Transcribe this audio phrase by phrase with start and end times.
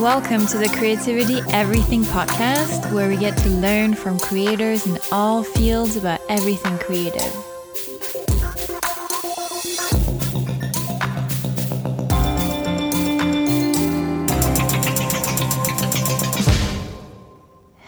[0.00, 5.42] Welcome to the Creativity Everything podcast, where we get to learn from creators in all
[5.42, 7.20] fields about everything creative.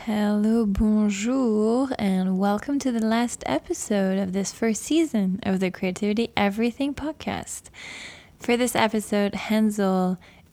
[0.04, 6.30] Hello, bonjour, and welcome to the last episode of this first season of the Creativity
[6.36, 7.70] Everything podcast.
[8.38, 9.34] For this episode,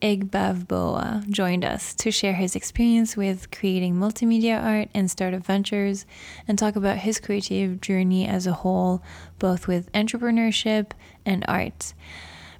[0.02, 6.06] Hensel Igbavboa joined us to share his experience with creating multimedia art and startup ventures
[6.48, 9.02] and talk about his creative journey as a whole,
[9.38, 10.92] both with entrepreneurship
[11.24, 11.94] and art,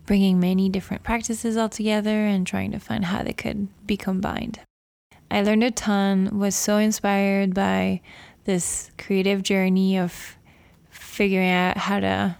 [0.06, 4.60] bringing many different practices all together and trying to find how they could be combined.
[5.30, 8.00] I learned a ton, was so inspired by
[8.44, 10.36] this creative journey of
[10.90, 12.36] figuring out how to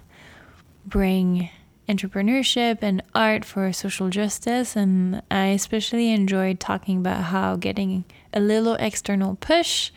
[0.84, 1.50] bring
[1.90, 4.76] entrepreneurship and art for social justice.
[4.76, 9.90] And I especially enjoyed talking about how getting a little external push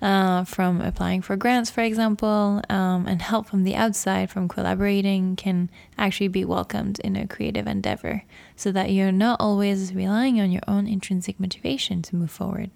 [0.00, 5.36] uh, from applying for grants, for example, um, and help from the outside from collaborating
[5.36, 8.22] can actually be welcomed in a creative endeavor
[8.56, 12.70] so that you're not always relying on your own intrinsic motivation to move forward.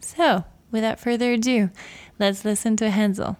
[0.00, 1.70] So, without further ado,
[2.18, 3.38] let's listen to Hensel.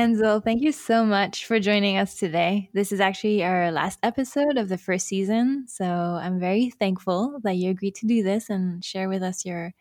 [0.00, 2.70] Hensel, thank you so much for joining us today.
[2.72, 7.56] This is actually our last episode of the first season, so I'm very thankful that
[7.56, 9.74] you agreed to do this and share with us your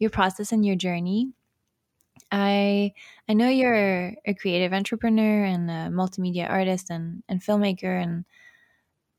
[0.00, 1.34] your process and your journey.
[2.32, 2.94] I
[3.28, 8.24] I know you're a creative entrepreneur and a multimedia artist and, and filmmaker and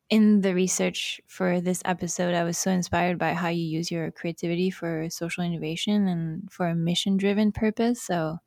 [0.09, 4.11] in the research for this episode, I was so inspired by how you use your
[4.11, 8.01] creativity for social innovation and for a mission driven purpose.
[8.01, 8.39] So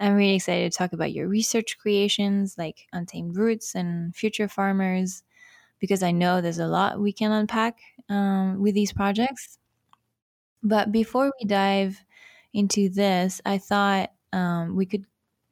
[0.00, 5.22] I'm really excited to talk about your research creations like Untamed Roots and Future Farmers,
[5.78, 7.78] because I know there's a lot we can unpack
[8.08, 9.58] um, with these projects.
[10.62, 12.02] But before we dive
[12.52, 15.04] into this, I thought um, we could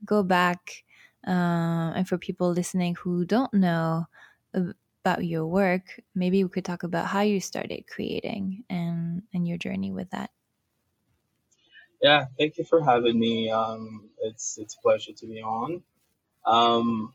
[0.04, 0.84] go back
[1.26, 4.06] uh, and for people listening who don't know
[4.54, 9.58] about your work, maybe we could talk about how you started creating and, and your
[9.58, 10.30] journey with that.
[12.02, 13.50] Yeah, thank you for having me.
[13.50, 15.82] Um, it's it's a pleasure to be on.
[16.46, 17.14] Um,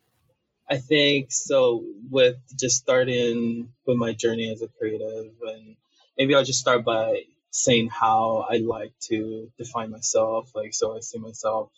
[0.69, 1.85] I think so.
[2.11, 5.75] With just starting with my journey as a creative, and
[6.17, 10.51] maybe I'll just start by saying how I like to define myself.
[10.55, 11.71] Like, so I see myself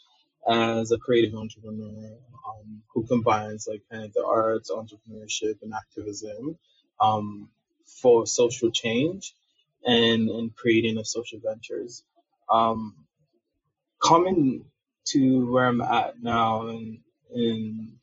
[0.49, 6.57] as a creative entrepreneur um, who combines like kind of the arts, entrepreneurship, and activism
[7.01, 7.49] um,
[8.01, 9.35] for social change
[9.85, 12.03] and and creating of social ventures
[12.51, 12.95] um,
[14.01, 14.65] coming
[15.05, 16.99] to where I'm at now and,
[17.33, 17.93] and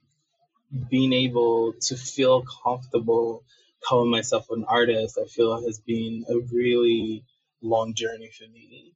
[0.91, 3.45] being able to feel comfortable
[3.87, 7.25] calling myself an artist, I feel has been a really
[7.63, 8.95] long journey for me.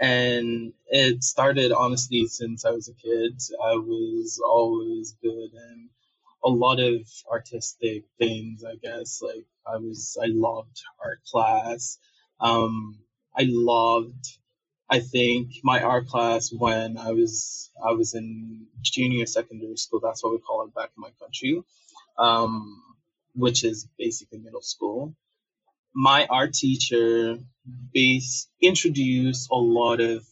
[0.00, 3.40] And it started honestly since I was a kid.
[3.64, 5.90] I was always good in
[6.44, 9.22] a lot of artistic things, I guess.
[9.22, 11.98] Like I was, I loved art class.
[12.40, 12.98] Um,
[13.36, 14.38] I loved
[14.92, 20.00] I think my art class when I was I was in junior secondary school.
[20.00, 21.62] That's what we call it back in my country,
[22.18, 22.82] um,
[23.34, 25.14] which is basically middle school.
[25.94, 27.38] My art teacher
[27.94, 30.26] base introduced a lot of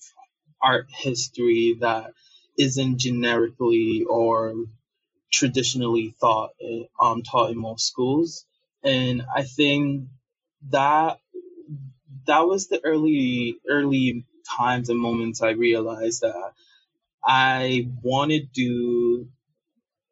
[0.62, 2.12] art history that
[2.59, 4.54] isn't generically or
[5.32, 6.50] traditionally thought
[7.00, 8.47] um, taught in most schools,
[8.84, 10.09] and I think
[10.70, 11.19] that
[12.26, 14.26] that was the early early
[14.56, 16.53] times and moments I realized that
[17.25, 19.28] I want to do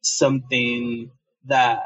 [0.02, 1.10] something
[1.46, 1.84] that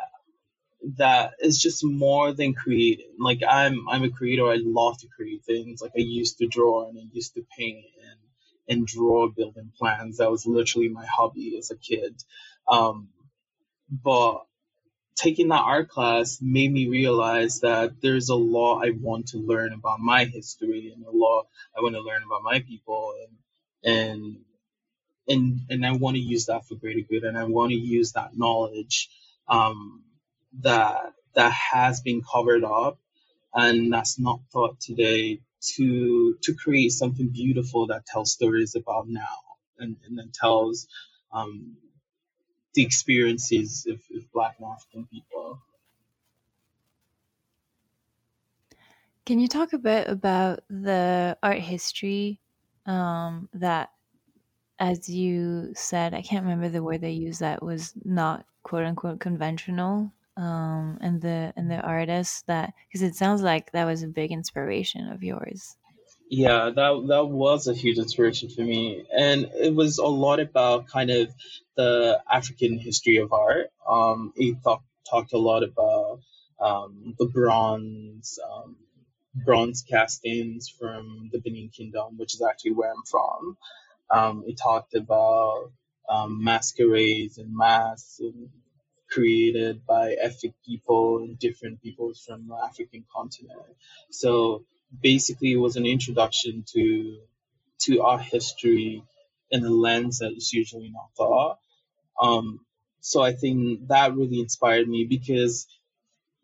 [0.99, 3.13] that is just more than creating.
[3.19, 4.47] Like I'm I'm a creator.
[4.49, 5.81] I love to create things.
[5.83, 8.21] Like I used to draw and I used to paint and
[8.79, 10.19] and draw building plans.
[10.19, 12.23] That was literally my hobby as a kid.
[12.69, 13.09] Um,
[13.91, 14.45] but
[15.17, 19.73] taking that art class made me realize that there's a lot I want to learn
[19.73, 23.15] about my history and a lot I want to learn about my people.
[23.85, 24.37] And and
[25.29, 28.13] and and I want to use that for greater good and I want to use
[28.15, 29.11] that knowledge
[29.49, 30.05] um,
[30.63, 32.99] that that has been covered up
[33.55, 35.41] and that's not taught today
[35.77, 39.39] to to create something beautiful that tells stories about now
[39.79, 40.89] and, and then tells
[41.33, 41.77] um,
[42.75, 45.61] the experiences of, of Black and African people.
[49.25, 52.41] Can you talk a bit about the art history
[52.87, 53.91] um, that,
[54.79, 59.21] as you said, I can't remember the word they used that was not quote unquote
[59.21, 64.09] conventional um, and the and the artists that because it sounds like that was a
[64.09, 65.77] big inspiration of yours.
[66.31, 70.89] Yeah, that that was a huge inspiration for me, and it was a lot about
[70.89, 71.29] kind of
[71.77, 73.69] the African history of art.
[73.89, 76.21] Um, he talked talked a lot about
[76.61, 78.77] um, the bronze um,
[79.35, 83.57] bronze castings from the Benin Kingdom, which is actually where I'm from.
[84.11, 85.73] Um, it talked about
[86.09, 88.51] um, masquerades and masks and
[89.11, 93.61] created by ethnic people and different peoples from the African continent.
[94.11, 94.65] So
[95.01, 97.19] basically, it was an introduction to
[97.81, 99.03] to our history
[99.51, 101.59] in a lens that is usually not thought.
[102.21, 102.61] Um,
[103.01, 105.67] so I think that really inspired me because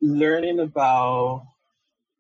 [0.00, 1.46] learning about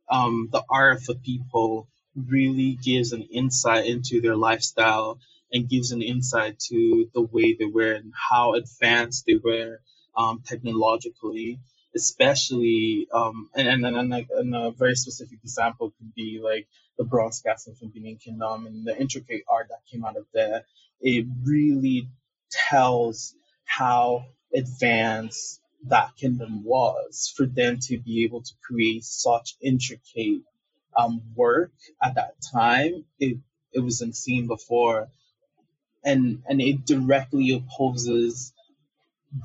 [0.08, 5.18] um, the art of the people really gives an insight into their lifestyle
[5.52, 9.80] and gives an insight to the way they were and how advanced they were
[10.16, 11.58] um, technologically,
[11.98, 16.68] especially um, and and, and, like, and a very specific example could be like
[16.98, 20.64] the bronze casting from Benin Kingdom and the intricate art that came out of there.
[21.02, 22.08] It really
[22.50, 23.34] tells
[23.66, 30.42] how advanced that kingdom was for them to be able to create such intricate
[30.96, 31.72] um, work
[32.02, 33.04] at that time.
[33.20, 33.38] It
[33.72, 35.08] it wasn't seen before,
[36.04, 38.52] and and it directly opposes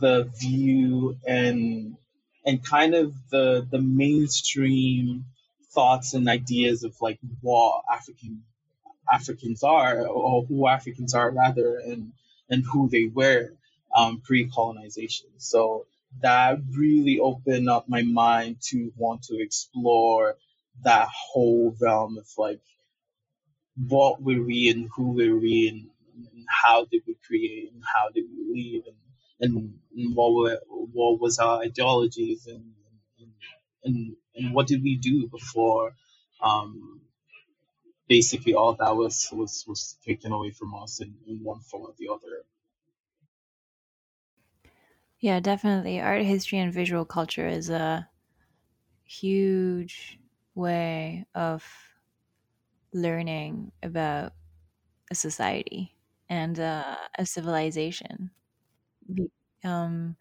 [0.01, 1.97] the view and
[2.45, 5.25] and kind of the the mainstream
[5.73, 8.43] thoughts and ideas of like what African
[9.11, 12.13] Africans are or who Africans are rather and
[12.49, 13.53] and who they were
[13.95, 15.29] um, pre-colonization.
[15.37, 15.85] So
[16.21, 20.35] that really opened up my mind to want to explore
[20.83, 22.61] that whole realm of like
[23.89, 28.09] what were we and who were we and, and how did we create and how
[28.09, 28.97] did we live and
[29.39, 29.79] and,
[30.15, 32.73] what were what was our ideologies and
[33.19, 33.33] and,
[33.83, 35.95] and, and what did we do before
[36.41, 37.01] um,
[38.07, 41.93] basically all that was was was taken away from us in, in one form or
[41.97, 42.45] the other
[45.19, 45.99] Yeah, definitely.
[46.01, 48.09] Art history and visual culture is a
[49.05, 50.19] huge
[50.55, 51.65] way of
[52.93, 54.33] learning about
[55.11, 55.95] a society
[56.29, 58.31] and uh, a civilization.
[59.63, 60.17] Um,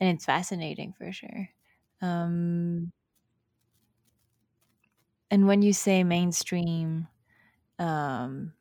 [0.00, 1.50] and it's fascinating for sure.
[2.02, 2.92] Um,
[5.30, 7.08] and when you say mainstream,
[7.78, 8.54] um,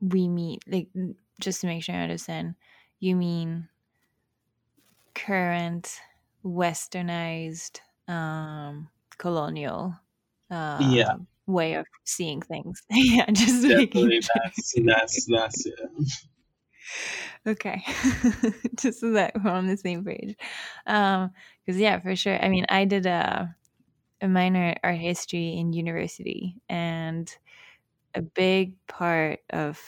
[0.00, 0.88] we meet like
[1.40, 2.54] just to make sure I understand,
[3.00, 3.68] you mean
[5.14, 6.00] current
[6.44, 9.94] westernized um colonial
[10.78, 14.30] yeah um way of seeing things yeah just definitely making sure.
[14.34, 15.78] that's that's that's it
[17.46, 17.82] okay.
[18.76, 20.36] Just so that we're on the same page.
[20.86, 21.30] Um
[21.64, 22.42] because yeah for sure.
[22.42, 23.54] I mean i did a,
[24.22, 27.30] a minor art history in university and
[28.14, 29.80] a big part of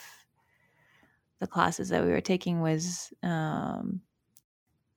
[1.41, 4.01] the classes that we were taking was um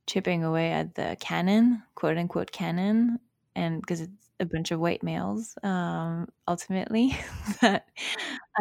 [0.07, 3.19] chipping away at the canon, quote unquote canon,
[3.56, 7.16] and because it's a bunch of white males, um, ultimately,
[7.62, 7.88] that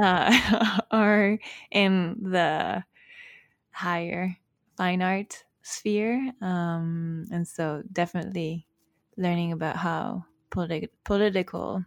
[0.03, 1.39] uh, are
[1.71, 2.85] in the
[3.79, 4.37] higher
[4.77, 6.33] fine art sphere.
[6.41, 8.67] Um, and so definitely
[9.17, 11.85] learning about how politi- political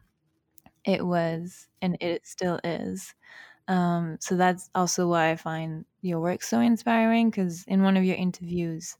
[0.85, 3.13] it was and it still is.
[3.67, 8.03] Um, so that's also why I find your work so inspiring because in one of
[8.03, 8.97] your interviews,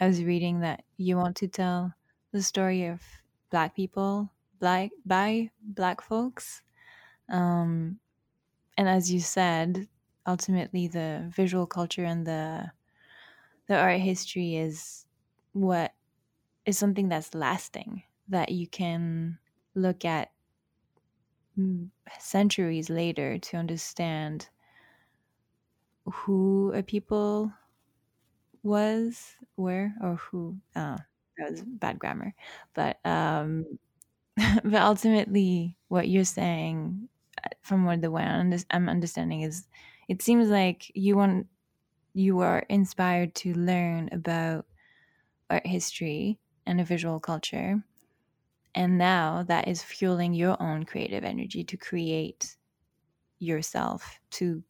[0.00, 1.94] I was reading that you want to tell
[2.32, 3.02] the story of
[3.50, 6.62] black people, black by black folks.
[7.28, 8.00] Um,
[8.78, 9.88] and as you said,
[10.26, 12.72] ultimately the visual culture and the
[13.66, 15.06] the art history is
[15.52, 15.94] what
[16.66, 19.38] is something that's lasting that you can
[19.74, 20.32] look at
[21.58, 24.48] mm, centuries later to understand
[26.04, 27.52] who a people
[28.62, 30.58] was, where, or who.
[30.74, 30.98] Uh,
[31.38, 32.34] that was bad grammar,
[32.74, 33.78] but um,
[34.36, 37.08] but ultimately, what you're saying,
[37.44, 39.68] uh, from what the way I'm understanding, is
[40.08, 41.46] it seems like you want
[42.14, 44.66] you are inspired to learn about
[45.50, 47.84] art history and a visual culture,
[48.74, 52.56] and now that is fueling your own creative energy to create
[53.38, 54.64] yourself to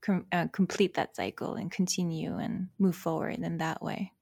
[0.00, 4.12] com- uh, complete that cycle and continue and move forward in that way.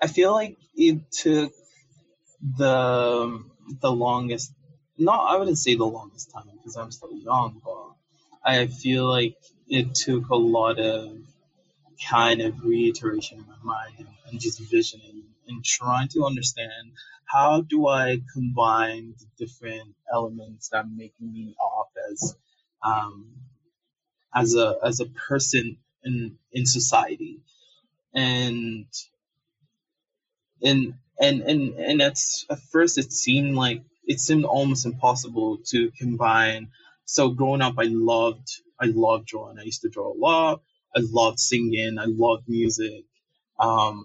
[0.00, 1.52] I feel like it took
[2.42, 3.44] the
[3.80, 4.52] the longest.
[4.98, 7.94] No, I wouldn't say the longest time because I'm still young, but
[8.44, 9.36] I feel like
[9.68, 11.18] it took a lot of
[12.10, 16.92] kind of reiteration in my mind and, and just visioning and trying to understand
[17.26, 22.36] how do I combine the different elements that make me up as
[22.84, 23.34] um,
[24.34, 27.40] as a as a person in in society.
[28.14, 28.86] And
[30.62, 32.18] and and and and at
[32.50, 36.70] at first it seemed like it seemed almost impossible to combine
[37.10, 38.48] so growing up i loved
[38.80, 40.62] i loved drawing i used to draw a lot
[40.96, 43.04] i loved singing i loved music
[43.58, 44.04] um,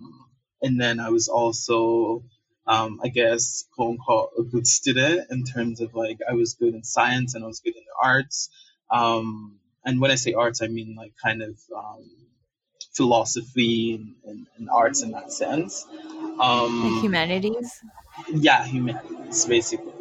[0.62, 2.24] and then i was also
[2.68, 6.74] um, i guess quote unquote a good student in terms of like i was good
[6.74, 8.50] in science and i was good in the arts
[8.92, 12.10] um, and when i say arts i mean like kind of um,
[12.96, 15.86] philosophy and, and, and arts in that sense.
[16.40, 17.82] Um, humanities.
[18.34, 19.94] Yeah, humanities basically.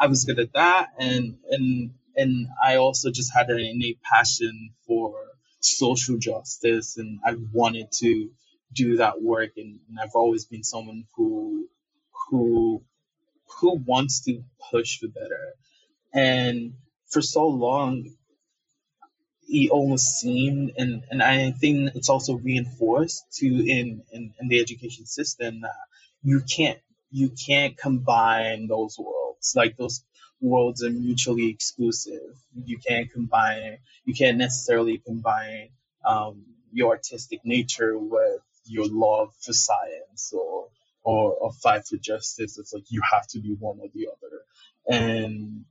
[0.00, 4.72] I was good at that, and and and I also just had an innate passion
[4.86, 5.14] for
[5.60, 8.30] social justice, and I wanted to
[8.74, 11.68] do that work, and, and I've always been someone who
[12.30, 12.82] who
[13.60, 14.42] who wants to
[14.72, 15.54] push for better,
[16.14, 16.74] and
[17.10, 18.06] for so long
[19.48, 24.60] it almost seemed and, and I think it's also reinforced to in, in, in the
[24.60, 25.76] education system that
[26.22, 26.80] you can't
[27.10, 29.19] you can't combine those worlds.
[29.40, 30.04] It's like those
[30.42, 32.36] worlds are mutually exclusive.
[32.66, 35.70] You can't combine you can't necessarily combine
[36.06, 40.68] um, your artistic nature with your love for science or
[41.04, 42.58] or, or fight for justice.
[42.58, 44.42] It's like you have to be one or the other.
[44.88, 45.66] And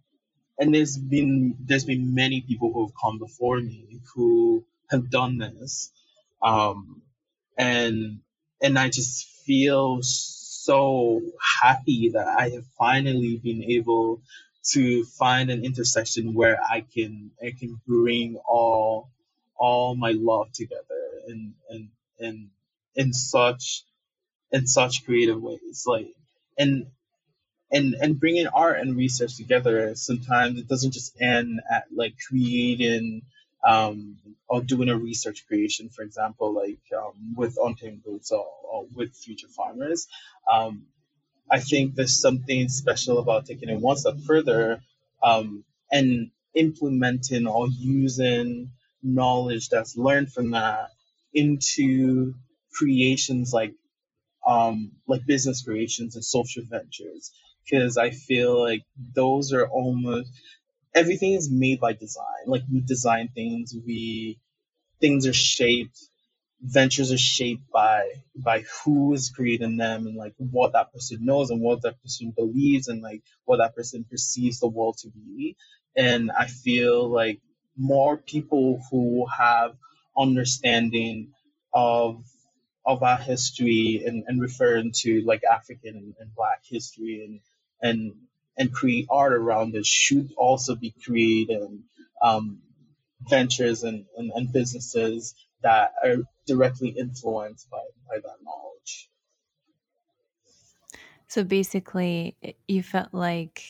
[0.59, 5.39] and there's been there's been many people who have come before me who have done
[5.39, 5.91] this
[6.43, 7.03] um,
[7.57, 8.21] and
[8.63, 10.01] and i just feel
[11.61, 14.21] happy that i have finally been able
[14.63, 19.09] to find an intersection where i can i can bring all
[19.57, 22.49] all my love together in in in
[22.95, 23.83] in such
[24.51, 26.07] in such creative ways like
[26.57, 26.87] and
[27.71, 33.21] and and bringing art and research together sometimes it doesn't just end at like creating
[33.67, 38.85] um, or doing a research creation for example like um, with untamed roots or, or,
[38.93, 40.07] with future farmers
[40.51, 40.83] um,
[41.51, 44.81] i think there's something special about taking it one step further
[45.23, 48.71] um, and implementing or using
[49.03, 50.89] knowledge that's learned from that
[51.33, 52.33] into
[52.73, 53.73] creations like
[54.45, 57.31] um, like business creations and social ventures.
[57.63, 60.31] Because I feel like those are almost
[60.95, 62.45] everything is made by design.
[62.47, 64.39] Like we design things, we
[65.01, 65.99] things are shaped,
[66.61, 71.51] ventures are shaped by by who is creating them and like what that person knows
[71.51, 75.55] and what that person believes and like what that person perceives the world to be.
[75.95, 77.41] And I feel like
[77.77, 79.75] more people who have
[80.17, 81.33] understanding
[81.73, 82.23] of
[82.85, 87.39] of our history and, and referring to like African and, and black history and
[87.81, 88.13] and
[88.59, 91.85] and create art around it should also be creating
[92.21, 92.61] um,
[93.21, 99.09] ventures and, and, and businesses that are directly influenced by, by that knowledge.
[101.27, 102.37] So basically,
[102.67, 103.63] you felt like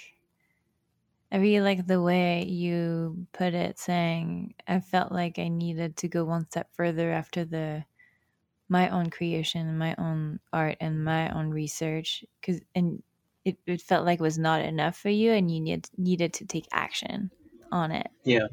[1.32, 6.08] I really like the way you put it, saying I felt like I needed to
[6.08, 7.86] go one step further after the
[8.70, 12.26] my own creation, my own art, and my own research.
[12.42, 13.04] Because and
[13.50, 16.46] it, it felt like it was not enough for you and you need, needed to
[16.46, 17.32] take action
[17.72, 18.10] on it.
[18.24, 18.48] Yeah.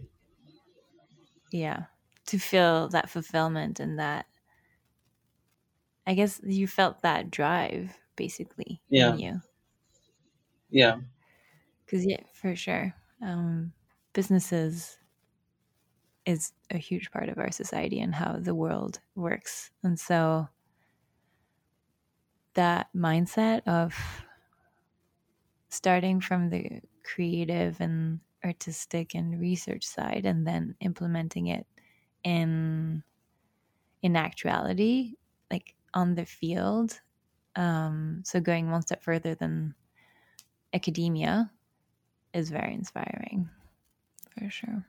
[1.53, 1.85] Yeah.
[2.27, 4.27] To feel that fulfillment and that
[6.07, 9.13] I guess you felt that drive basically yeah.
[9.13, 9.41] in you.
[10.71, 10.97] Yeah.
[11.89, 12.95] Cause yeah, for sure.
[13.23, 13.73] Um,
[14.13, 14.99] businesses
[16.25, 19.71] is a huge part of our society and how the world works.
[19.83, 20.49] And so
[22.55, 23.95] that mindset of
[25.69, 31.67] starting from the creative and artistic and research side and then implementing it
[32.25, 33.03] in
[34.03, 35.15] in actuality
[35.51, 37.01] like on the field.
[37.57, 39.75] Um, so going one step further than
[40.73, 41.51] academia
[42.35, 43.49] is very inspiring
[44.31, 44.87] for sure.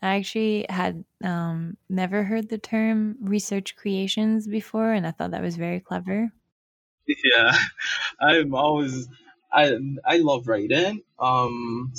[0.00, 5.42] I actually had um, never heard the term research creations before and i thought that
[5.42, 6.32] was very clever.
[7.24, 7.56] Yeah
[8.20, 9.08] i'm always
[9.52, 11.92] I I love writing, um,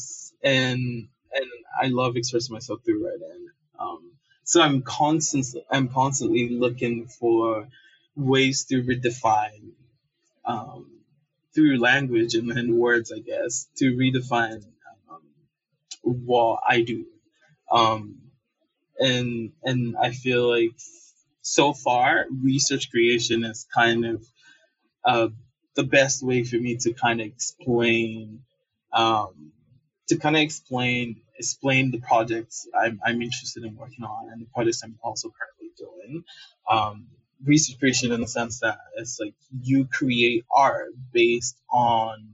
[0.44, 1.50] and and
[1.82, 3.48] I love expressing myself through writing.
[3.80, 4.12] Um,
[4.44, 7.68] so I'm constantly I'm constantly looking for
[8.16, 9.72] ways to redefine
[10.46, 10.88] um,
[11.54, 14.64] through language and, and words, I guess, to redefine
[15.10, 15.22] um,
[16.02, 17.06] what I do.
[17.72, 18.18] Um,
[19.00, 20.76] and and I feel like
[21.42, 24.26] so far research creation is kind of
[25.06, 25.28] uh,
[25.76, 28.42] the best way for me to kind of explain
[28.92, 29.52] um,
[30.08, 34.46] to kind of explain explain the projects I'm, I'm interested in working on and the
[34.54, 36.24] projects I'm also currently doing.
[36.70, 37.08] Um,
[37.44, 42.34] research creation in the sense that it's like you create art based on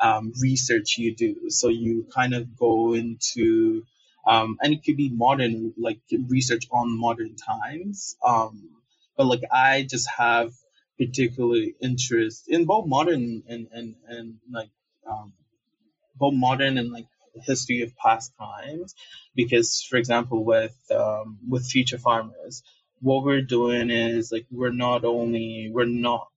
[0.00, 1.50] um, research you do.
[1.50, 3.84] So you kind of go into
[4.26, 8.16] um, and it could be modern, like research on modern times.
[8.22, 8.70] Um,
[9.16, 10.52] but like I just have
[10.98, 14.70] particular interest in both modern and and and like
[15.06, 15.32] um,
[16.16, 17.06] both modern and like
[17.44, 18.94] history of past times
[19.34, 22.62] because for example with um, with future farmers
[23.00, 26.28] what we're doing is like we're not only we're not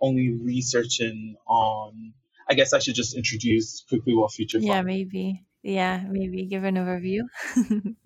[0.00, 2.12] only researching on
[2.48, 5.44] i guess i should just introduce quickly what future Yeah, farm maybe.
[5.62, 7.22] Yeah, maybe give an overview.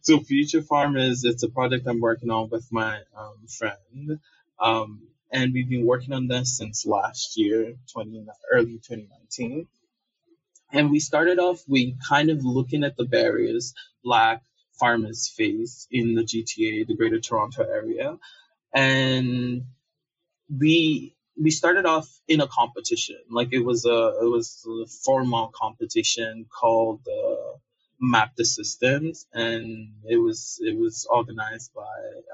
[0.00, 4.20] so future farmers it's a project i'm working on with my um, friend
[4.60, 9.66] um, and we've been working on this since last year 20 early 2019
[10.72, 14.42] And we started off we kind of looking at the barriers black
[14.80, 18.18] farmers face in the GTA, the Greater Toronto area.
[18.74, 19.64] And
[20.50, 23.18] we we started off in a competition.
[23.30, 27.58] Like it was a it was a formal competition called uh,
[28.00, 31.82] Map the Systems, and it was it was organized by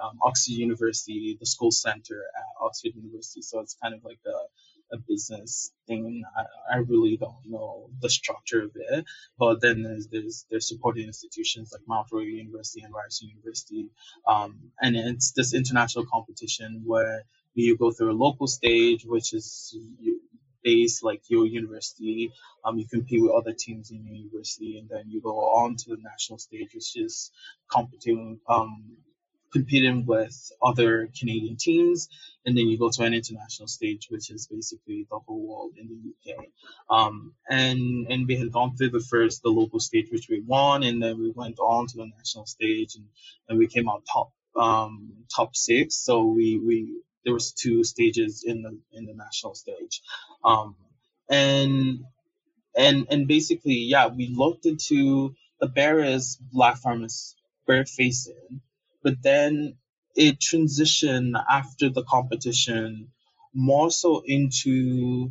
[0.02, 3.42] um, Oxford University, the Skoll center at Oxford University.
[3.42, 6.24] So it's kind of like a, a business thing.
[6.36, 9.04] I, I really don't know the structure of it,
[9.38, 13.90] but then there's there's there's supporting institutions like Mount Royal University and Rice University,
[14.28, 19.76] um, and it's this international competition where you go through a local stage, which is
[20.64, 22.32] based like your university.
[22.64, 25.90] Um, you compete with other teams in your university, and then you go on to
[25.90, 27.30] the national stage, which is
[27.70, 28.96] competing, um,
[29.52, 32.08] competing with other Canadian teams,
[32.44, 35.86] and then you go to an international stage, which is basically the whole world in
[35.88, 36.46] the UK.
[36.90, 40.82] Um, and and we had gone through the first, the local stage, which we won,
[40.82, 43.06] and then we went on to the national stage, and,
[43.48, 45.96] and we came out top um, top six.
[45.96, 50.02] So we we there was two stages in the in the national stage,
[50.44, 50.76] um,
[51.30, 52.00] and
[52.76, 57.36] and and basically yeah we looked into the barriers black farmers
[57.68, 58.62] were facing,
[59.04, 59.76] but then
[60.16, 63.10] it transitioned after the competition
[63.54, 65.30] more so into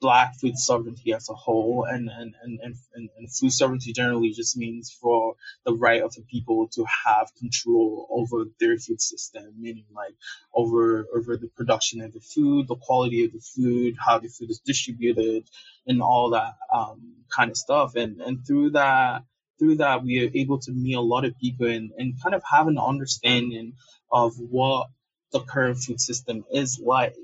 [0.00, 2.58] black food sovereignty as a whole and and, and,
[2.94, 7.34] and, and food sovereignty generally just means for the right of the people to have
[7.38, 10.14] control over their food system meaning like
[10.54, 14.50] over over the production of the food the quality of the food how the food
[14.50, 15.44] is distributed
[15.86, 17.94] and all that um, kind of stuff.
[17.96, 19.24] And and through that
[19.58, 22.42] through that we are able to meet a lot of people and, and kind of
[22.50, 23.74] have an understanding
[24.10, 24.88] of what
[25.32, 27.14] the current food system is like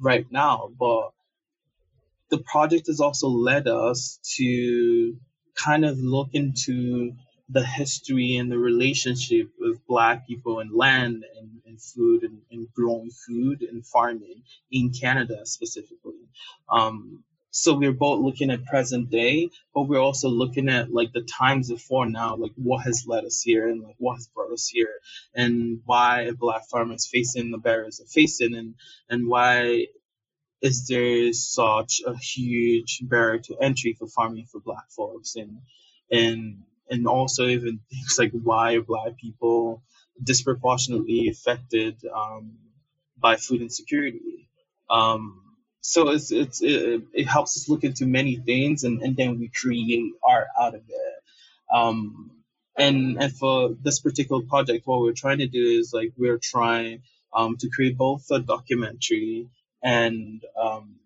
[0.00, 0.70] right now.
[0.78, 1.12] But
[2.30, 5.16] the project has also led us to
[5.56, 7.12] kind of look into
[7.50, 12.68] the history and the relationship of black people and land and, and food and, and
[12.74, 16.28] growing food and farming in Canada specifically.
[16.68, 21.22] Um, so we're both looking at present day, but we're also looking at like the
[21.22, 24.68] times before now, like what has led us here and like what has brought us
[24.68, 24.90] here
[25.34, 28.74] and why black farmers facing the barriers they're facing and
[29.08, 29.86] and why
[30.62, 35.36] is there such a huge barrier to entry for farming for black folks?
[35.36, 35.58] And
[36.10, 39.82] and and also even things like why are black people
[40.22, 42.58] disproportionately affected um,
[43.18, 44.48] by food insecurity.
[44.88, 45.42] Um,
[45.80, 49.48] so it's it's it, it helps us look into many things and, and then we
[49.48, 51.14] create art out of it.
[51.74, 52.30] Um,
[52.76, 57.02] and and for this particular project what we're trying to do is like we're trying
[57.34, 59.48] um, to create both a documentary
[59.86, 60.96] and um,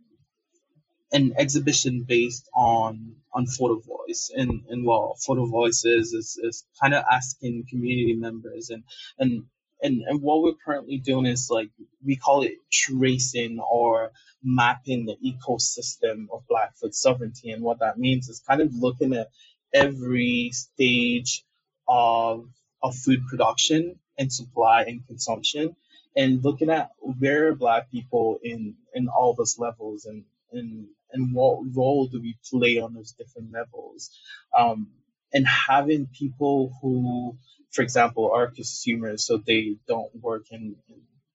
[1.12, 4.32] an exhibition based on on photo voice.
[4.34, 8.84] And and well photo voices is, is kind of asking community members and
[9.18, 9.44] and
[9.82, 11.70] and and what we're currently doing is like
[12.04, 14.12] we call it tracing or
[14.42, 17.50] mapping the ecosystem of black food sovereignty.
[17.50, 19.28] And what that means is kind of looking at
[19.74, 21.44] every stage
[21.86, 22.48] of
[22.82, 25.76] of food production and supply and consumption
[26.16, 31.60] and looking at where black people in in all those levels and and and what
[31.74, 34.10] role do we play on those different levels
[34.56, 34.88] um,
[35.32, 37.36] and having people who
[37.70, 40.76] for example are consumers so they don't work in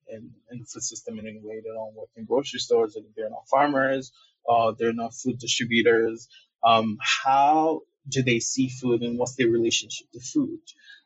[0.07, 3.05] in, in, the food system in any way they don't work in grocery stores and
[3.15, 4.11] they're not farmers
[4.47, 6.27] uh, they're not food distributors
[6.63, 10.59] um, how do they see food and what's their relationship to food.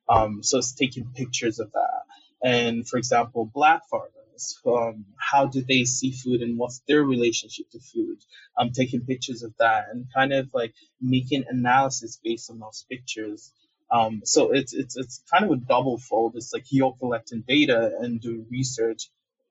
[0.08, 1.99] Um, so it's taking pictures of that.
[2.43, 7.69] And for example, black farmers, um, how do they see food and what's their relationship
[7.71, 8.17] to food?
[8.58, 13.52] I'm taking pictures of that and kind of like making analysis based on those pictures.
[13.91, 16.36] Um, so it's it's it's kind of a double fold.
[16.36, 19.10] It's like you're collecting data and doing research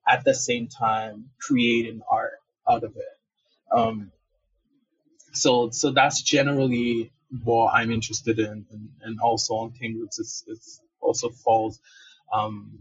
[0.08, 3.18] at the same time creating art out of it.
[3.70, 4.12] Um,
[5.32, 7.10] so so that's generally
[7.44, 11.78] what I'm interested in, and, and also on Cambridge, it's, it's also falls
[12.32, 12.78] um,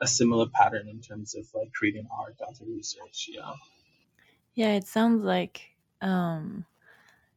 [0.00, 3.28] a similar pattern in terms of like creating art after research.
[3.32, 3.52] Yeah.
[4.54, 6.66] Yeah, it sounds like um,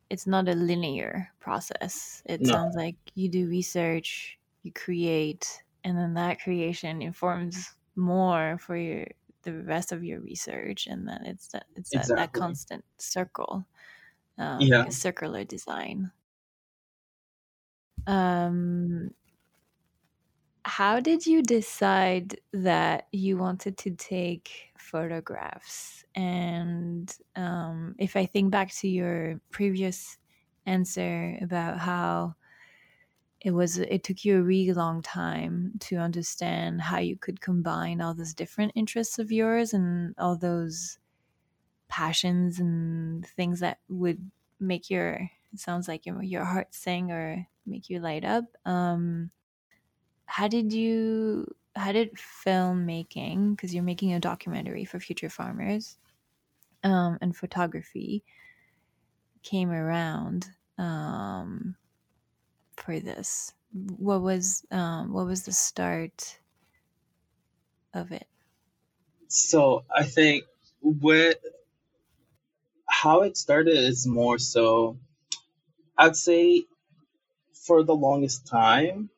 [0.10, 2.24] it's not a linear process.
[2.26, 2.54] It no.
[2.54, 9.08] sounds like you do research, you create, and then that creation informs more for your
[9.44, 12.16] the rest of your research, and then it's that it's exactly.
[12.16, 13.66] that, that constant circle,
[14.38, 16.12] um, yeah, like a circular design.
[18.08, 19.14] Um,
[20.64, 26.06] how did you decide that you wanted to take photographs?
[26.16, 30.18] And um, if I think back to your previous
[30.66, 32.36] answer about how
[33.40, 38.00] it was it took you a really long time to understand how you could combine
[38.00, 41.00] all those different interests of yours and all those
[41.88, 47.48] passions and things that would make your it sounds like your, your heart sing or
[47.66, 49.32] make you light up um
[50.32, 55.98] how did you how did filmmaking because you're making a documentary for future farmers
[56.86, 58.24] um, and photography
[59.44, 61.76] came around um,
[62.78, 63.54] for this?
[63.74, 66.40] What was um, what was the start
[67.94, 68.28] of it?
[69.28, 70.46] So i think
[70.80, 71.42] what
[72.86, 74.98] how it started is more so
[75.98, 76.64] i'd say
[77.54, 79.10] for the longest time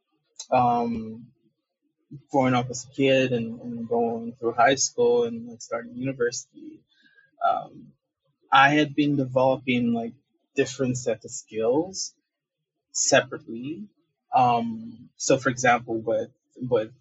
[0.53, 1.27] um,
[2.31, 6.81] growing up as a kid and, and going through high school and like starting university,
[7.47, 7.87] um,
[8.51, 10.13] I had been developing like
[10.55, 12.13] different set of skills
[12.93, 13.85] separately.
[14.35, 16.91] Um, so, for example, with with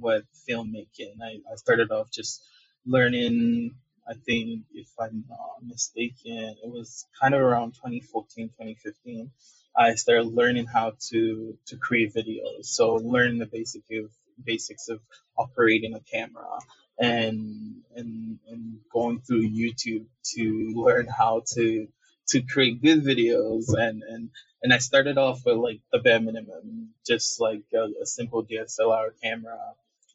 [0.00, 2.44] with filmmaking, I, I started off just
[2.86, 3.76] learning.
[4.08, 9.30] I think, if I'm not mistaken, it was kind of around 2014, 2015.
[9.76, 12.66] I started learning how to to create videos.
[12.66, 14.10] So learning the basic of
[14.42, 15.00] basics of
[15.36, 16.58] operating a camera
[16.98, 21.88] and and and going through YouTube to learn how to
[22.28, 24.30] to create good videos and and
[24.62, 29.10] and I started off with like the bare minimum, just like a, a simple DSLR
[29.22, 29.58] camera.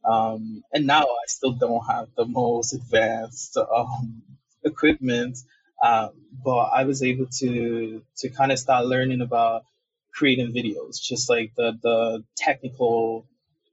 [0.04, 4.24] Um, and now I still don't have the most advanced um,
[4.63, 5.38] equipment,
[5.82, 6.12] um,
[6.44, 9.65] but I was able to to kind of start learning about
[10.13, 13.26] creating videos, just like the the technical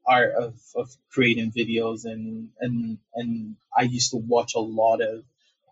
[0.06, 5.24] art of, of creating videos and and and I used to watch a lot of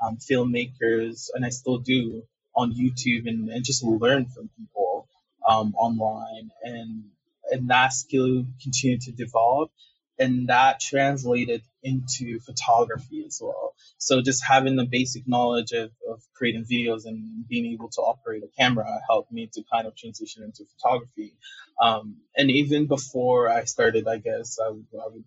[0.04, 5.08] um, filmmakers and I still do on YouTube and, and just learn from people
[5.46, 6.50] um, online.
[6.62, 7.04] And
[7.50, 9.70] and that skill continued to develop
[10.18, 13.74] and that translated into photography as well.
[13.98, 18.42] So just having the basic knowledge of, of creating videos and being able to operate
[18.42, 21.34] a camera helped me to kind of transition into photography.
[21.80, 25.24] Um, and even before I started, I guess I would, I would,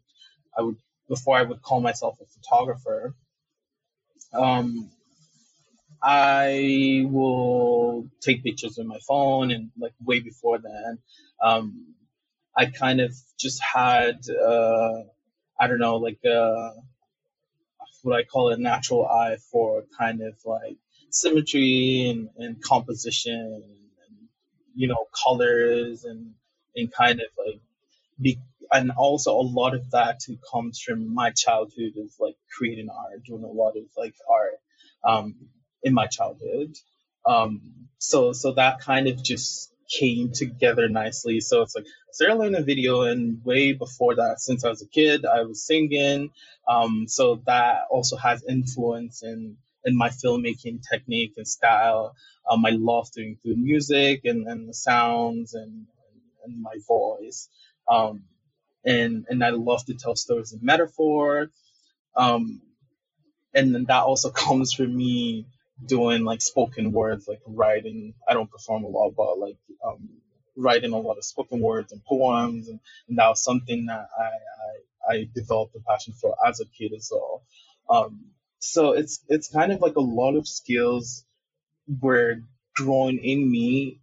[0.58, 0.78] I would
[1.10, 3.16] before I would call myself a photographer,
[4.34, 4.90] um,
[6.02, 11.00] I will take pictures with my phone and like way before then.
[11.42, 11.96] Um,
[12.58, 15.04] I kind of just had, uh,
[15.60, 16.72] I don't know, like uh,
[18.04, 20.78] what I call a natural eye for kind of like
[21.12, 24.18] symmetry and, and composition and,
[24.76, 26.34] you know, colors and,
[26.76, 27.62] and kind of like
[28.20, 28.40] be,
[28.72, 30.20] and also a lot of that
[30.52, 34.60] comes from my childhood of like creating art, doing a lot of like art
[35.04, 35.36] um,
[35.84, 36.76] in my childhood.
[37.26, 37.62] Um,
[37.98, 41.40] so so that kind of just came together nicely.
[41.42, 45.26] So it's like started learning video, and way before that, since I was a kid,
[45.26, 46.32] I was singing.
[46.68, 52.16] Um, so that also has influence in in my filmmaking technique and style.
[52.50, 55.88] Um, I love doing through music and, and the sounds and,
[56.46, 57.50] and my voice.
[57.90, 58.24] Um,
[58.86, 61.50] and and I love to tell stories in metaphor.
[62.16, 62.62] Um,
[63.54, 65.48] and then that also comes from me
[65.86, 68.14] doing like spoken words, like writing.
[68.28, 70.10] I don't perform a lot, but like um,
[70.56, 74.24] writing a lot of spoken words and poems, and, and that was something that I,
[74.24, 77.44] I, I developed a passion for as a kid as well.
[77.90, 78.26] Um,
[78.60, 81.24] so it's it's kind of like a lot of skills
[82.02, 82.38] were
[82.76, 84.00] growing in me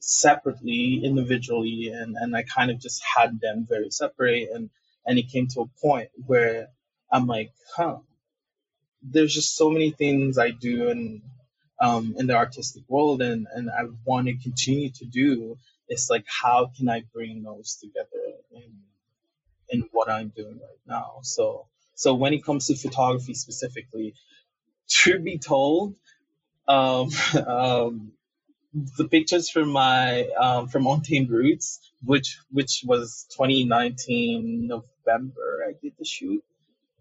[0.00, 4.48] separately, individually, and, and I kind of just had them very separate.
[4.54, 4.70] And,
[5.06, 6.68] and it came to a point where
[7.12, 7.98] I'm like, huh,
[9.10, 11.22] there's just so many things I do in,
[11.80, 15.58] um, in the artistic world and, and I want to continue to do.
[15.88, 18.72] It's like, how can I bring those together in,
[19.68, 21.20] in what I'm doing right now?
[21.22, 24.14] So, so when it comes to photography specifically,
[24.88, 25.94] to be told,
[26.68, 27.10] um,
[27.46, 28.12] um,
[28.98, 35.94] the pictures from my um, from Untamed Roots, which which was 2019 November, I did
[35.98, 36.44] the shoot.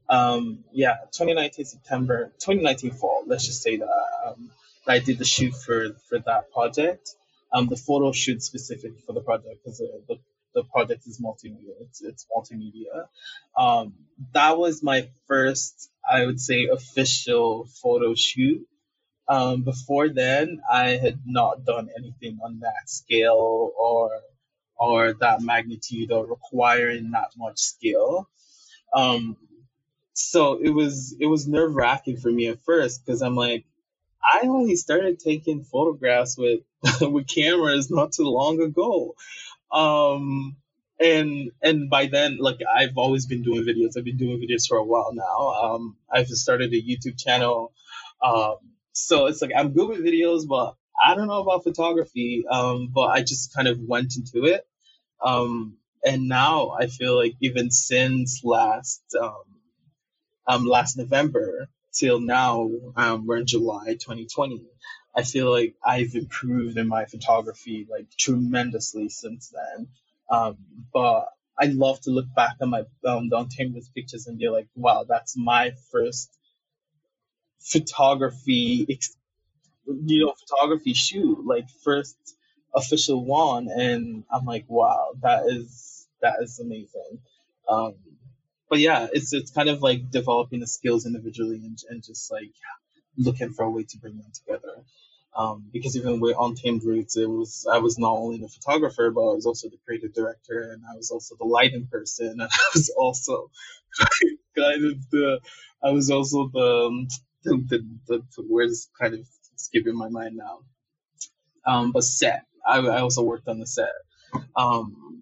[0.10, 3.24] Um, yeah, 2019 September, 2019 fall.
[3.26, 3.90] Let's just say that
[4.28, 4.52] um,
[4.88, 7.16] I did the shoot for for that project.
[7.54, 10.16] Um, the photo shoot specific for the project because the, the
[10.54, 11.74] the project is multimedia.
[11.82, 13.08] It's it's multimedia.
[13.58, 13.94] Um,
[14.34, 18.68] that was my first, I would say, official photo shoot
[19.28, 24.12] um, before then, I had not done anything on that scale or
[24.78, 28.30] or that magnitude or requiring that much skill.
[28.94, 29.38] Um,
[30.16, 33.66] so it was it was nerve wracking for me at first because I'm like,
[34.24, 36.62] I only started taking photographs with
[37.02, 39.16] with cameras not too long ago.
[39.72, 40.56] Um,
[41.02, 43.98] and and by then, like I've always been doing videos.
[43.98, 45.50] I've been doing videos for a while now.
[45.50, 47.74] Um, I've started a YouTube channel.
[48.24, 48.56] Um,
[48.94, 50.76] so it's like I'm good with videos, but
[51.06, 52.46] I don't know about photography.
[52.50, 54.66] Um, but I just kind of went into it.
[55.22, 55.76] Um,
[56.06, 59.44] and now I feel like even since last um,
[60.48, 64.64] um last November till now, um, we're in July 2020.
[65.16, 69.88] I feel like I've improved in my photography like tremendously since then.
[70.30, 70.58] Um,
[70.94, 71.28] but
[71.60, 75.06] I love to look back on my um, the Untamed pictures and be like, wow,
[75.08, 76.32] that's my first
[77.60, 79.00] photography,
[79.88, 82.18] you know, photography shoot, like first
[82.76, 87.20] official one, and I'm like, wow, that is that is amazing.
[87.70, 87.96] Um,
[88.70, 92.52] but yeah, it's it's kind of like developing the skills individually and, and just like
[93.18, 94.84] looking for a way to bring them together.
[95.38, 99.22] Um, because even with Untamed Roots, it was I was not only the photographer, but
[99.22, 102.70] I was also the creative director, and I was also the lighting person, and I
[102.74, 103.52] was also
[104.58, 105.40] kind of the
[105.84, 107.08] I was also the um,
[107.44, 110.60] the, the, the, the words kind of skipping my mind now.
[111.66, 113.92] Um, but set, I, I also worked on the set.
[114.56, 115.15] Um,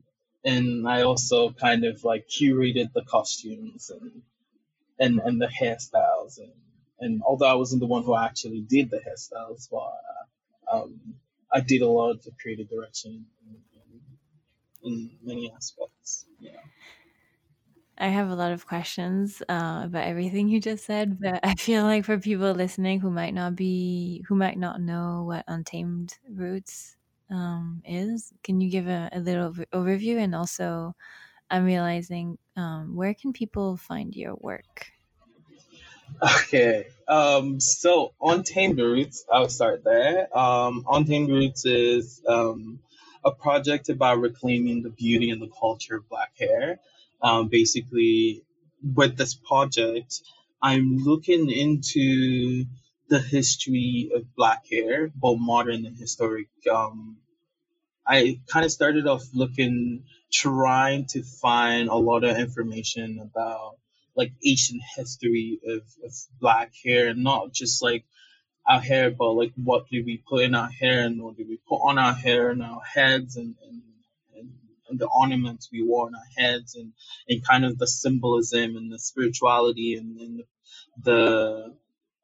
[0.46, 4.22] and I also kind of like curated the costumes and
[5.00, 6.52] and, and the hairstyles and,
[7.00, 9.78] and although I wasn't the one who actually did the hairstyles, but
[10.72, 11.16] uh, um,
[11.52, 13.58] I did a lot of the creative direction in,
[14.84, 16.26] in, in many aspects.
[16.40, 16.62] Yeah.
[17.98, 21.84] I have a lot of questions uh, about everything you just said, but I feel
[21.84, 26.96] like for people listening who might not be, who might not know what Untamed Roots
[27.34, 30.18] um, is, can you give a, a little overview?
[30.18, 30.96] And also,
[31.50, 34.92] I'm realizing um, where can people find your work?
[36.22, 40.36] Okay, um, so Untamed Roots, I'll start there.
[40.38, 42.80] Um, Untamed Roots is um,
[43.26, 46.80] a project about reclaiming the beauty and the culture of Black hair
[47.24, 48.44] um, basically
[48.84, 50.22] with this project,
[50.62, 52.66] I'm looking into
[53.08, 56.48] the history of black hair, both modern and historic.
[56.72, 57.18] Um,
[58.08, 63.78] I kind of started off looking, trying to find a lot of information about
[64.16, 68.06] like ancient history of, of black hair, and not just like
[68.68, 71.60] our hair, but like what do we put in our hair and what do we
[71.70, 73.56] put on our hair and our heads and,
[74.90, 76.94] and the ornaments we wore on our heads and,
[77.28, 80.44] and kind of the symbolism and the spirituality and, and
[81.04, 81.76] the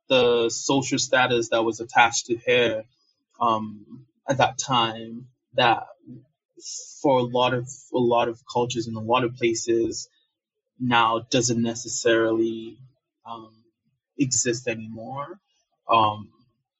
[0.09, 2.83] the social status that was attached to hair
[3.39, 5.83] um, at that time that
[7.01, 10.09] for a lot of a lot of cultures in a lot of places
[10.79, 12.77] now doesn't necessarily
[13.29, 13.53] um,
[14.17, 15.39] exist anymore.
[15.89, 16.29] Um,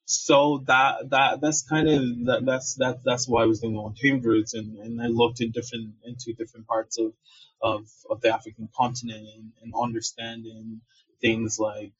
[0.06, 4.24] so that that that's kind of that, that's that that's why I was doing Untamed
[4.24, 7.12] Roots and, and I looked in different into different parts of
[7.62, 10.80] of, of the African continent and, and understanding
[11.20, 11.92] things like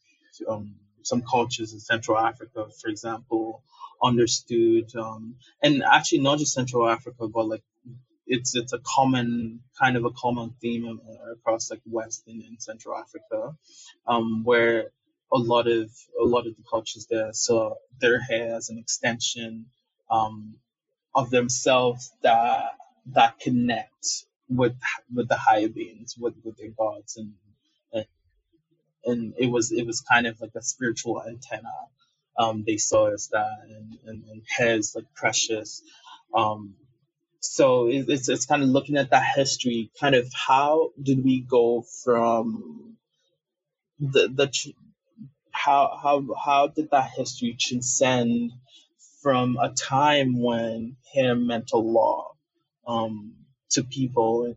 [0.48, 3.62] um, some cultures in Central Africa, for example,
[4.02, 7.62] understood um, and actually not just Central Africa, but like
[8.26, 11.00] it's it's a common kind of a common theme
[11.32, 13.56] across like West and, and Central Africa,
[14.06, 14.90] um, where
[15.32, 19.66] a lot of a lot of the cultures there saw their hair as an extension
[20.10, 20.56] um,
[21.14, 22.72] of themselves that
[23.14, 24.76] that connect with
[25.14, 27.49] with the higher beings, with with their gods, and and,
[29.04, 31.72] and it was it was kind of like a spiritual antenna.
[32.38, 34.42] Um, they saw as that, and, and, and
[34.78, 35.82] is like precious.
[36.34, 36.74] Um,
[37.40, 41.40] so it, it's it's kind of looking at that history, kind of how did we
[41.40, 42.96] go from
[43.98, 44.52] the the
[45.52, 48.52] how how how did that history transcend
[49.22, 52.32] from a time when him meant a law
[52.86, 53.34] um,
[53.70, 54.56] to people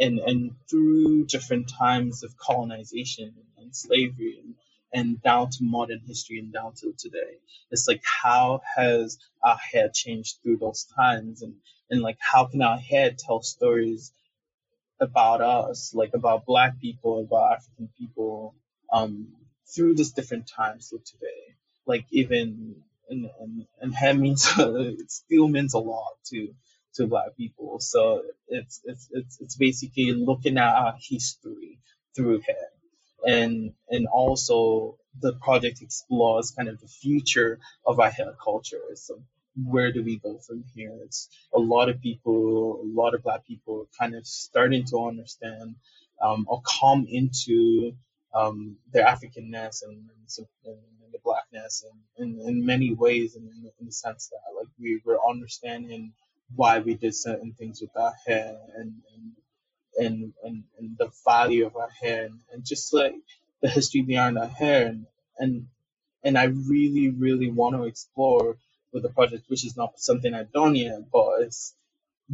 [0.00, 4.54] and and through different times of colonization and slavery and,
[4.92, 7.38] and down to modern history and down to today.
[7.70, 11.42] It's like how has our hair changed through those times?
[11.42, 11.56] And
[11.90, 14.12] and like how can our hair tell stories
[15.00, 18.54] about us like about black people about african people
[18.92, 19.28] um
[19.74, 21.56] through this different times of today?
[21.86, 22.76] Like even
[23.10, 26.48] and and, and hair means it still means a lot to
[26.94, 27.80] to black people.
[27.80, 31.78] So it's it's it's it's basically looking at our history
[32.14, 32.68] through hair.
[33.26, 38.80] And and also the project explores kind of the future of our hair culture.
[38.94, 39.20] So
[39.64, 40.96] where do we go from here?
[41.02, 45.74] It's a lot of people, a lot of black people kind of starting to understand
[46.22, 47.92] um, or come into
[48.34, 50.08] um, their Africanness and,
[50.64, 54.40] and, and the blackness and in, in many ways and in, in the sense that
[54.56, 56.12] like we were understanding
[56.56, 59.32] why we did certain things with our hair and and
[59.98, 63.14] and, and, and the value of our hair and, and just like
[63.62, 65.06] the history behind our hair and
[65.38, 65.66] and
[66.24, 68.58] and I really really want to explore
[68.92, 71.74] with the project, which is not something I've done yet, but it's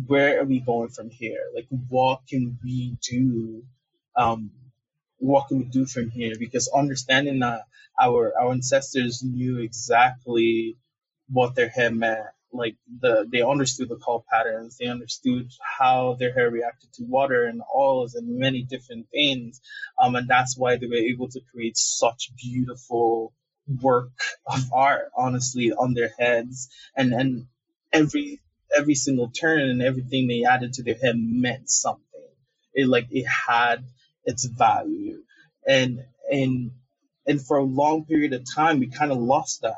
[0.06, 1.40] where are we going from here?
[1.54, 3.64] Like, what can we do?
[4.16, 4.52] Um,
[5.18, 6.34] what can we do from here?
[6.38, 7.62] Because understanding that
[8.00, 10.76] our our ancestors knew exactly
[11.30, 12.20] what their hair meant
[12.54, 17.44] like the they understood the curl patterns they understood how their hair reacted to water
[17.44, 19.60] and oils and many different things
[20.00, 23.32] um, and that's why they were able to create such beautiful
[23.80, 24.10] work
[24.46, 26.68] of art honestly on their heads.
[26.96, 27.46] And and
[27.92, 28.40] every
[28.76, 32.02] every single turn and everything they added to their head meant something.
[32.74, 33.84] It like it had
[34.24, 35.22] its value.
[35.66, 36.72] And and
[37.26, 39.76] and for a long period of time we kind of lost that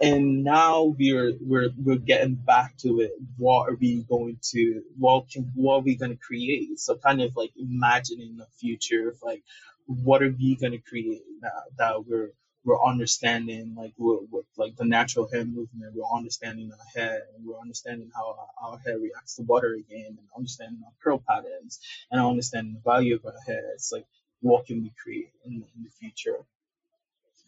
[0.00, 3.12] and now we're we're we're getting back to it.
[3.36, 6.78] What are we going to what can what are we going to create?
[6.80, 9.42] So kind of like imagining the future of like
[9.86, 12.30] what are we going to create now that we're
[12.64, 15.94] we're understanding like with like the natural hair movement.
[15.94, 20.16] We're understanding our hair and we're understanding how our, our hair reacts to water again
[20.18, 23.70] and understanding our curl patterns and understanding the value of our hair.
[23.74, 24.06] It's like
[24.40, 26.38] what can we create in, in the future?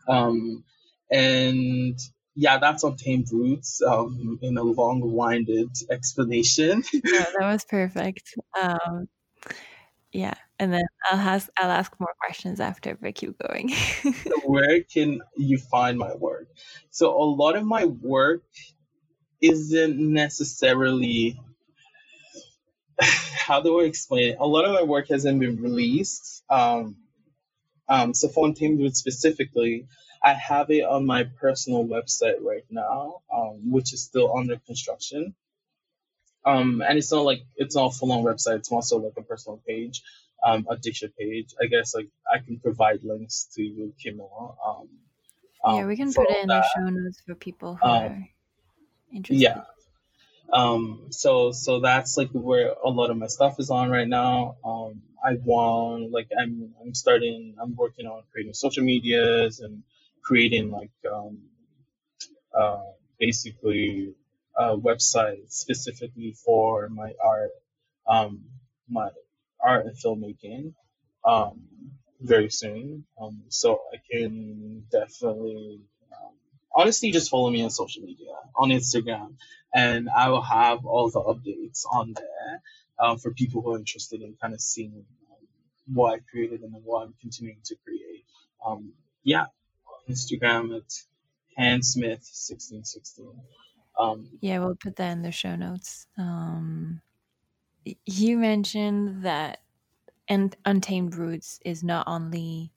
[0.06, 0.64] Um,
[1.10, 1.98] and
[2.34, 6.82] yeah, that's Untamed Roots um, in a long winded explanation.
[6.92, 8.34] yeah, that was perfect.
[8.60, 9.08] Um,
[10.12, 13.72] yeah, and then I'll ask I'll ask more questions after, but keep going.
[14.44, 16.48] Where can you find my work?
[16.90, 18.44] So a lot of my work
[19.40, 21.40] isn't necessarily
[23.00, 24.36] how do I explain it?
[24.38, 26.44] A lot of my work hasn't been released.
[26.48, 26.96] Um,
[27.88, 29.86] um, so for Untamed Roots specifically,
[30.22, 35.34] I have it on my personal website right now, um, which is still under construction.
[36.44, 38.56] Um, and it's not like it's not a full on website.
[38.56, 40.02] It's also like a personal page,
[40.44, 41.54] um, a Diksha page.
[41.60, 44.54] I guess like I can provide links to you, Kimura.
[44.64, 44.88] Um,
[45.64, 46.64] yeah, we can put it in that.
[46.74, 48.28] the show notes for people who um, are
[49.12, 49.42] interested.
[49.42, 49.62] Yeah.
[50.52, 54.56] Um, so so that's like where a lot of my stuff is on right now.
[54.64, 59.82] Um, I want like I'm I'm starting I'm working on creating social medias and
[60.22, 61.38] creating like um,
[62.54, 62.82] uh,
[63.18, 64.14] basically
[64.56, 67.50] a website specifically for my art,
[68.06, 68.44] um,
[68.88, 69.08] my
[69.60, 70.74] art and filmmaking
[71.24, 71.60] um,
[72.20, 73.04] very soon.
[73.20, 75.80] Um, so I can definitely,
[76.12, 76.32] um,
[76.74, 79.36] honestly, just follow me on social media on Instagram,
[79.74, 82.62] and I will have all the updates on there
[82.98, 85.46] um, for people who are interested in kind of seeing um,
[85.94, 88.24] what I created and what I'm continuing to create.
[88.64, 88.92] Um,
[89.24, 89.46] yeah,
[90.12, 91.02] Instagram at
[91.58, 93.34] handsmith1616.
[93.98, 96.06] Um, yeah, we'll put that in the show notes.
[96.16, 97.00] Um,
[98.06, 99.58] you mentioned that
[100.28, 102.72] and Untamed Roots is not only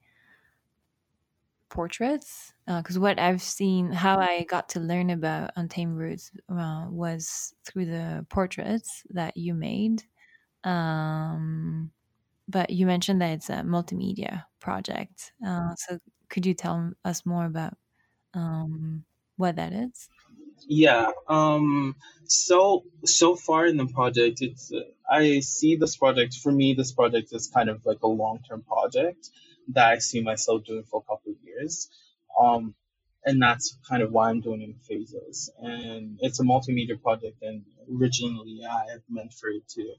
[1.69, 6.87] portraits, because uh, what I've seen, how I got to learn about Untamed Roots uh,
[6.89, 10.03] was through the portraits that you made.
[10.63, 11.91] Um,
[12.47, 15.31] but you mentioned that it's a multimedia project.
[15.45, 15.99] Uh, so
[16.29, 17.77] could you tell us more about
[18.33, 19.03] um,
[19.37, 20.09] what that is?
[20.67, 21.11] Yeah.
[21.27, 21.95] Um.
[22.25, 26.73] So so far in the project, it's uh, I see this project for me.
[26.73, 29.29] This project is kind of like a long term project
[29.73, 31.89] that I see myself doing for a couple of years.
[32.39, 32.75] Um,
[33.25, 35.49] and that's kind of why I'm doing it in phases.
[35.59, 37.63] And it's a multimedia project, and
[37.93, 39.93] originally I had meant for it to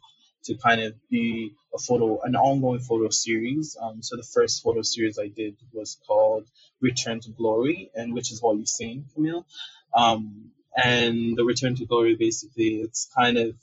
[0.47, 3.77] to kind of be a photo, an ongoing photo series.
[3.81, 6.47] Um, so the first photo series I did was called
[6.81, 9.47] Return to Glory, and which is what you've seen, Camille.
[9.95, 13.57] Um, and the Return to Glory, basically, it's kind of,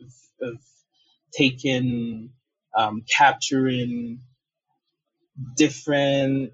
[0.00, 0.58] of, of
[1.32, 2.30] taking,
[2.76, 4.20] um, capturing
[5.56, 6.52] different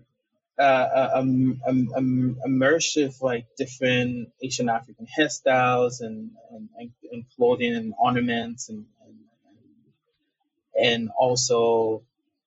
[0.59, 7.95] uh, um, um, um, immersive like different Asian African hairstyles and, and, and clothing and
[7.97, 8.85] ornaments and,
[10.79, 12.03] and also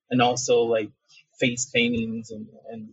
[0.10, 0.90] and also like
[1.40, 2.90] face paintings and, and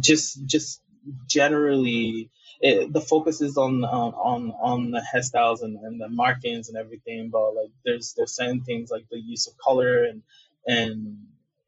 [0.00, 0.82] just just
[1.26, 6.68] generally it, the focus is on on on, on the hairstyles and, and the markings
[6.68, 10.22] and everything but like there's there's certain things like the use of color and
[10.66, 11.18] and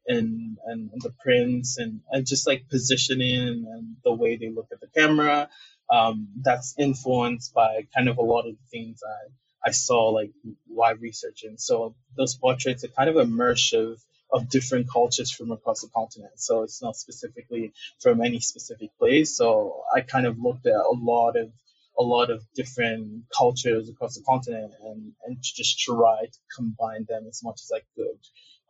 [0.07, 4.81] and, and the prints and, and just like positioning and the way they look at
[4.81, 5.49] the camera.
[5.89, 9.29] Um, that's influenced by kind of a lot of the things I,
[9.65, 10.31] I saw like
[10.69, 11.43] live research.
[11.43, 14.01] And So those portraits are kind of immersive
[14.31, 16.33] of different cultures from across the continent.
[16.37, 19.37] So it's not specifically from any specific place.
[19.37, 21.51] So I kind of looked at a lot of
[21.99, 27.27] a lot of different cultures across the continent and, and just tried to combine them
[27.29, 28.19] as much as I could.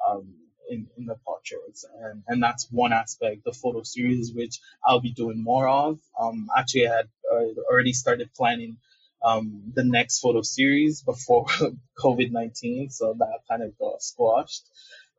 [0.06, 0.36] Um,
[0.70, 1.86] in, in the portraits.
[2.02, 6.00] And, and that's one aspect, the photo series, which I'll be doing more of.
[6.20, 8.78] Um, actually, I had uh, already started planning
[9.24, 11.45] um, the next photo series before
[11.97, 14.63] COVID 19, so that kind of got squashed.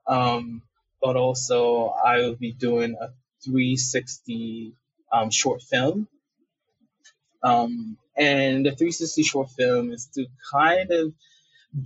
[0.07, 0.63] Um,
[1.03, 3.09] but also, I will be doing a
[3.45, 4.75] 360
[5.13, 6.09] um, short film.
[7.43, 11.13] Um, and the 360 short film is to kind of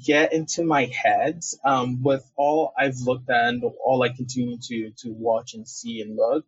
[0.04, 4.90] get into my head um, with all I've looked at and all I continue to
[4.98, 6.44] to watch and see and look.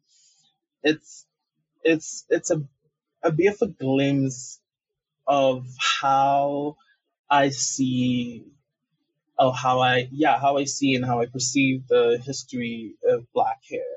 [0.82, 1.26] It's
[1.82, 2.62] it's it's a
[3.22, 4.59] a bit of a glimpse
[5.30, 5.66] of
[6.02, 6.76] how
[7.30, 8.44] I see
[9.38, 13.60] of how I yeah how I see and how I perceive the history of black
[13.70, 13.94] hair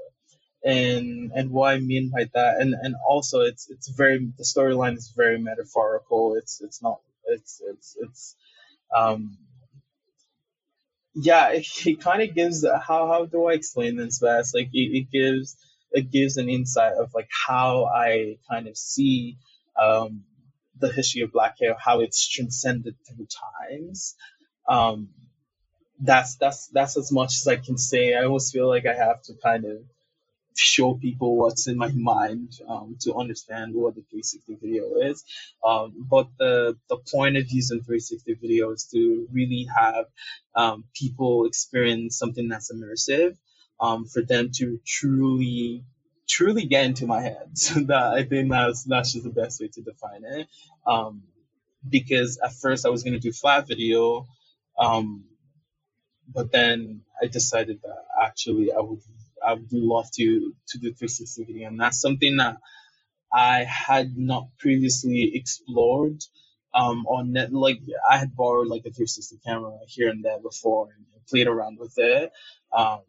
[0.63, 4.95] and and what I mean by that and and also it's it's very the storyline
[4.95, 8.35] is very metaphorical it's it's not it's it's it's
[8.95, 9.37] um,
[11.15, 14.55] yeah, it, it kind of gives how how do I explain this best?
[14.55, 15.57] Like it, it gives
[15.91, 19.37] it gives an insight of like how I kind of see
[19.81, 20.23] um,
[20.83, 24.15] the history of black hair, how it's transcended through times.
[24.67, 25.09] Um,
[25.99, 28.13] that's that's that's as much as I can say.
[28.13, 29.77] I almost feel like I have to kind of
[30.55, 35.23] show people what's in my mind um, to understand what the 360 video is.
[35.65, 40.05] Um, but the, the point of using 360 video is to really have
[40.55, 43.35] um, people experience something that's immersive
[43.79, 45.83] um, for them to truly
[46.33, 47.49] truly get into my head.
[47.55, 50.47] So that I think that's that's just the best way to define it.
[50.85, 51.23] Um,
[51.87, 54.27] because at first I was gonna do flat video,
[54.77, 55.25] um,
[56.33, 59.01] but then I decided that actually I would
[59.45, 62.57] I would love to to do 360 video, and that's something that
[63.31, 66.21] I had not previously explored.
[66.75, 70.89] Um, on net, like I had borrowed like a 360 camera here and there before
[70.95, 72.31] and played around with it,
[72.75, 73.01] um,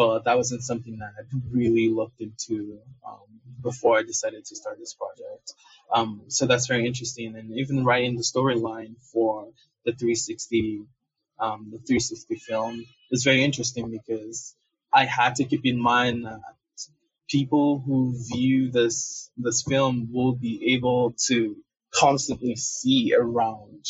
[0.00, 1.22] but that wasn't something that I
[1.52, 3.28] really looked into um,
[3.62, 5.52] before I decided to start this project.
[5.92, 9.48] Um, so that's very interesting, and even writing the storyline for
[9.84, 10.84] the 360
[11.38, 14.56] um, the 360 film is very interesting because
[14.90, 16.40] I had to keep in mind that
[17.28, 21.56] people who view this this film will be able to
[21.94, 23.84] constantly see around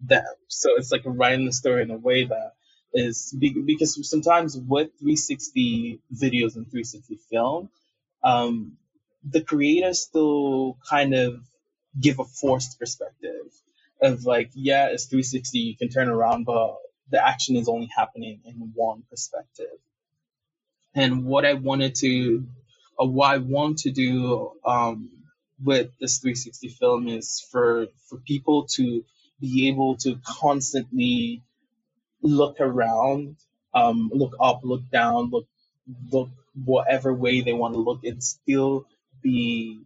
[0.00, 0.34] them.
[0.48, 2.52] So it's like writing the story in a way that
[2.92, 7.70] is because sometimes with 360 videos and 360 film,
[8.24, 8.76] um,
[9.24, 11.40] the creators still kind of
[11.98, 13.46] give a forced perspective
[14.02, 16.76] of like, yeah, it's 360, you can turn around, but
[17.10, 19.66] the action is only happening in one perspective.
[20.94, 22.46] And what I wanted to,
[22.98, 25.10] or what I want to do um,
[25.62, 29.04] with this 360 film is for for people to
[29.40, 31.42] be able to constantly
[32.22, 33.36] look around,
[33.74, 35.46] um, look up, look down, look
[36.12, 36.30] look
[36.64, 38.86] whatever way they want to look, and still
[39.22, 39.82] be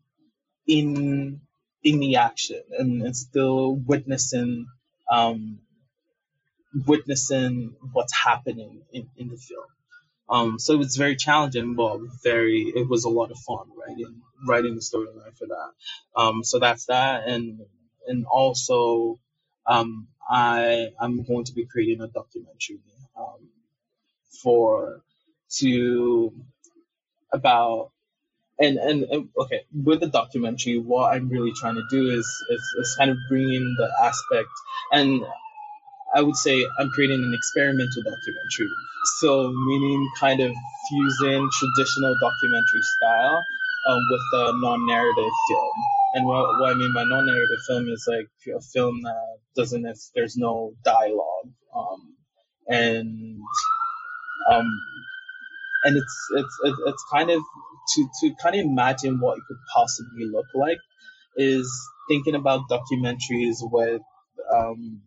[0.67, 1.41] in
[1.85, 4.67] in the action and, and still witnessing
[5.11, 5.61] um,
[6.87, 9.65] witnessing what's happening in, in the film.
[10.29, 14.75] Um, so it's very challenging, but very it was a lot of fun writing writing
[14.75, 16.21] the storyline for that.
[16.21, 17.61] Um, so that's that, and
[18.07, 19.19] and also
[19.67, 22.81] um, I I'm going to be creating a documentary
[23.17, 23.49] um,
[24.43, 25.03] for
[25.59, 26.33] to
[27.33, 27.91] about
[28.59, 32.63] and, and and okay with the documentary what i'm really trying to do is is,
[32.79, 34.49] is kind of bring in the aspect
[34.93, 35.23] and
[36.15, 38.73] i would say i'm creating an experimental documentary.
[39.21, 40.53] So meaning kind of
[40.89, 43.45] fusing traditional documentary style
[43.89, 45.73] um, with a non-narrative film
[46.15, 50.37] and what, what i mean by non-narrative film is like a film that doesn't there's
[50.37, 52.15] no dialogue um,
[52.69, 53.41] and
[54.51, 54.67] um,
[55.85, 57.43] and it's it's it's it's kind of
[57.95, 60.79] to to kind of imagine what it could possibly look like
[61.37, 61.71] is
[62.09, 64.03] thinking about documentaries with
[64.53, 65.03] um,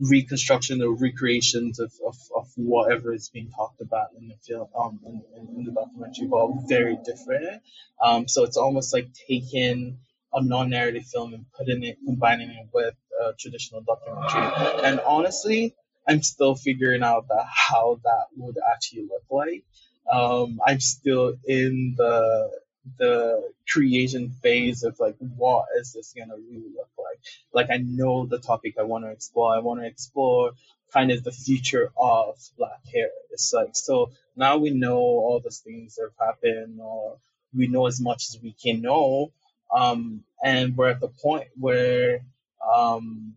[0.00, 5.00] reconstruction or recreations of, of, of whatever is being talked about in the film um
[5.06, 5.22] in,
[5.56, 7.62] in the documentary but very different.
[8.04, 9.98] Um so it's almost like taking
[10.34, 14.82] a non-narrative film and putting it combining it with a traditional documentary.
[14.84, 15.74] And honestly
[16.06, 19.64] i'm still figuring out that how that would actually look like.
[20.10, 22.50] Um, I'm still in the
[22.98, 27.18] the creation phase of like what is this gonna really look like?
[27.52, 29.54] Like i know the topic i want to explore.
[29.54, 30.52] I want to explore
[30.92, 35.58] kind of the future of black hair it's like so now we know all those
[35.58, 37.16] things that have happened or
[37.52, 39.32] we know as much as we can know
[39.74, 42.20] um, and we're at the point where
[42.74, 43.34] um,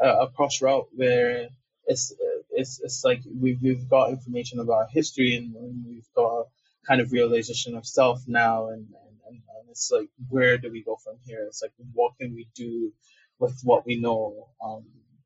[0.00, 1.48] a, a crossroad where
[1.86, 2.12] it's
[2.50, 5.54] it's it's like we've we've got information about history and,
[5.86, 6.46] we've got
[6.86, 10.82] kind of realization of self now and, and, and, and it's like where do we
[10.82, 11.44] go from here?
[11.46, 12.92] It's like what can we do
[13.38, 14.84] with what we know um,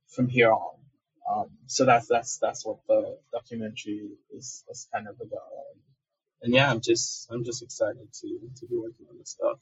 [0.09, 0.77] from here on?
[1.31, 5.41] Um, so that's that's that's what the documentary is, is kind of about.
[6.43, 9.59] And yeah, I'm just I'm just excited to to be working on this stuff.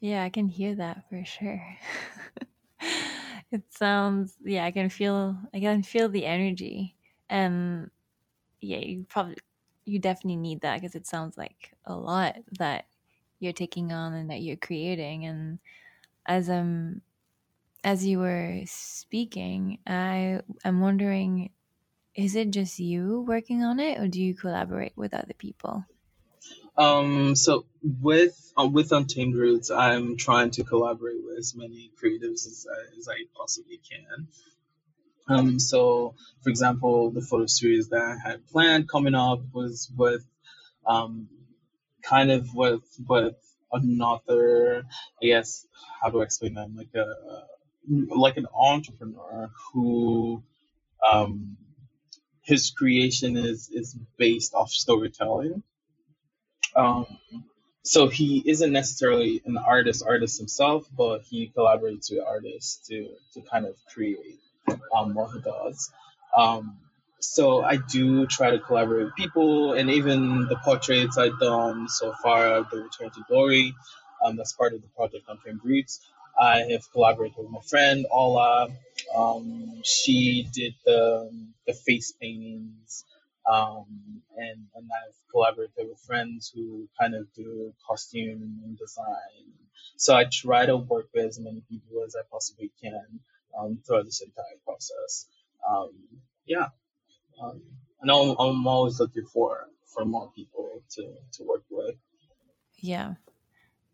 [0.00, 1.76] Yeah, I can hear that for sure.
[3.50, 6.96] it sounds yeah, I can feel I can feel the energy.
[7.28, 7.90] And
[8.60, 9.36] yeah, you probably
[9.86, 12.86] you definitely need that because it sounds like a lot that
[13.40, 15.60] you're taking on and that you're creating and
[16.26, 17.02] as I'm
[17.84, 21.52] as you were speaking, I I am wondering
[22.14, 25.84] is it just you working on it or do you collaborate with other people?
[26.78, 32.46] Um, so with uh, with Untamed Roots, I'm trying to collaborate with as many creatives
[32.46, 32.66] as,
[32.96, 34.28] as I possibly can.
[35.28, 40.24] Um, so, for example, the photo series that I had planned coming up was with
[40.86, 41.28] um,
[42.02, 43.34] kind of with with
[43.72, 44.84] another,
[45.22, 45.66] I guess,
[46.00, 46.70] how do I explain that?
[46.74, 50.42] Like a like an entrepreneur who
[51.12, 51.56] um,
[52.42, 55.62] his creation is is based off storytelling.
[56.78, 57.06] Um,
[57.84, 63.42] so he isn't necessarily an artist artist himself, but he collaborates with artists to to
[63.42, 64.40] kind of create
[64.96, 65.90] um, what he does.
[66.36, 66.78] Um,
[67.20, 72.14] so I do try to collaborate with people, and even the portraits I've done so
[72.22, 73.74] far, the Return to Glory,
[74.24, 76.00] um, that's part of the project Untamed Roots.
[76.40, 78.68] I have collaborated with my friend Ola.
[79.16, 81.30] Um, she did the
[81.66, 83.04] the face paintings,
[83.48, 89.52] um, and and I've collaborated with friends who kind of do costume and design.
[89.96, 93.20] So I try to work with as many people as I possibly can
[93.58, 95.26] um, throughout this entire process.
[95.68, 95.90] Um,
[96.46, 96.68] yeah,
[97.42, 97.62] um,
[98.00, 101.96] and I'm, I'm always looking for for more people to to work with.
[102.80, 103.14] Yeah,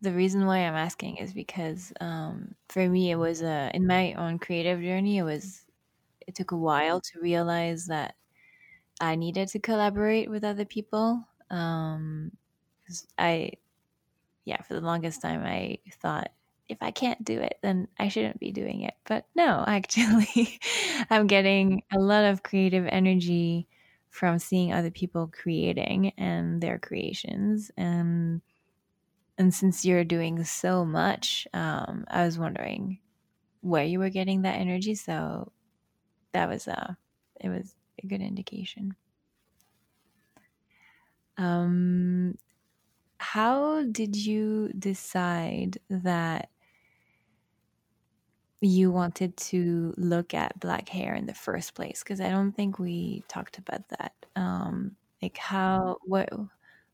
[0.01, 4.15] the reason why I'm asking is because um, for me, it was a in my
[4.15, 5.19] own creative journey.
[5.19, 5.65] It was
[6.27, 8.17] it took a while to realize that
[9.01, 11.25] I needed to collaborate with other people.
[11.51, 12.33] Um,
[13.19, 13.53] I,
[14.45, 16.31] yeah, for the longest time, I thought
[16.69, 18.95] if I can't do it, then I shouldn't be doing it.
[19.05, 20.59] But no, actually,
[21.11, 23.69] I'm getting a lot of creative energy
[24.11, 27.71] from seeing other people creating and their creations.
[27.77, 28.43] And
[29.37, 33.01] and since you're doing so much, um, I was wondering
[33.63, 34.95] where you were getting that energy.
[34.95, 35.51] So
[36.33, 36.95] that was uh,
[37.41, 38.97] it was a good indication.
[41.37, 42.39] Um,
[43.21, 46.51] how did you decide that
[48.61, 52.03] you wanted to look at black hair in the first place?
[52.03, 54.15] Because I don't think we talked about that.
[54.37, 56.29] Um, like how what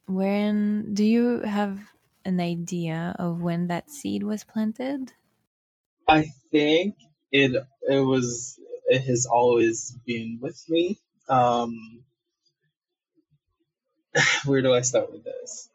[0.07, 1.93] when do you have
[2.25, 5.13] an idea of when that seed was planted?
[6.09, 6.97] I think
[7.33, 8.60] it it was it
[8.99, 10.99] has always been with me.
[11.29, 12.05] Um,
[14.45, 15.69] where do I start with this?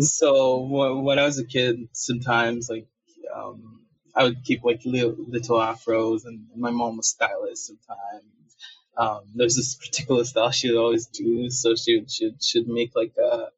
[0.00, 2.86] So when I was a kid, sometimes like
[3.34, 3.82] um,
[4.14, 8.56] I would keep like little, little afros, and my mom was stylist sometimes.
[8.96, 12.92] Um, there's this particular style she would always do, so she would should should make
[12.94, 13.48] like a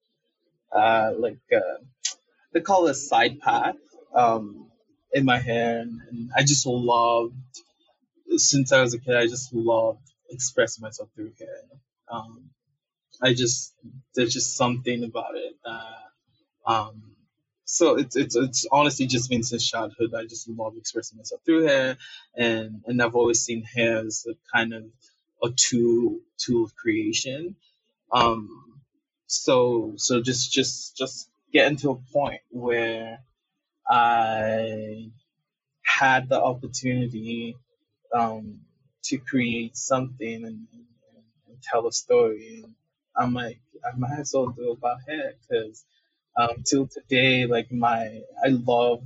[0.77, 1.83] uh, like uh,
[2.53, 3.77] they call it a side path
[4.15, 4.71] um,
[5.13, 7.35] in my hair, and, and I just loved
[8.37, 9.17] since I was a kid.
[9.17, 10.01] I just loved
[10.31, 11.63] expressing myself through hair.
[12.11, 12.51] Um,
[13.23, 13.75] I just
[14.15, 15.97] there's just something about it that
[16.67, 17.03] um,
[17.65, 20.15] so it's it's it's honestly just been since childhood.
[20.17, 21.97] I just love expressing myself through hair,
[22.37, 24.85] and and I've always seen hair as a kind of
[25.43, 27.57] a tool tool of creation.
[28.13, 28.81] Um,
[29.27, 33.21] so so just just just getting to a point where
[33.89, 35.11] I
[35.85, 37.57] had the opportunity
[38.15, 38.61] um,
[39.05, 40.87] to create something and, and,
[41.49, 42.63] and tell a story.
[42.65, 42.75] And
[43.17, 45.85] I'm like, I might as well do about hair because
[46.39, 49.03] um, till today, like my, I love,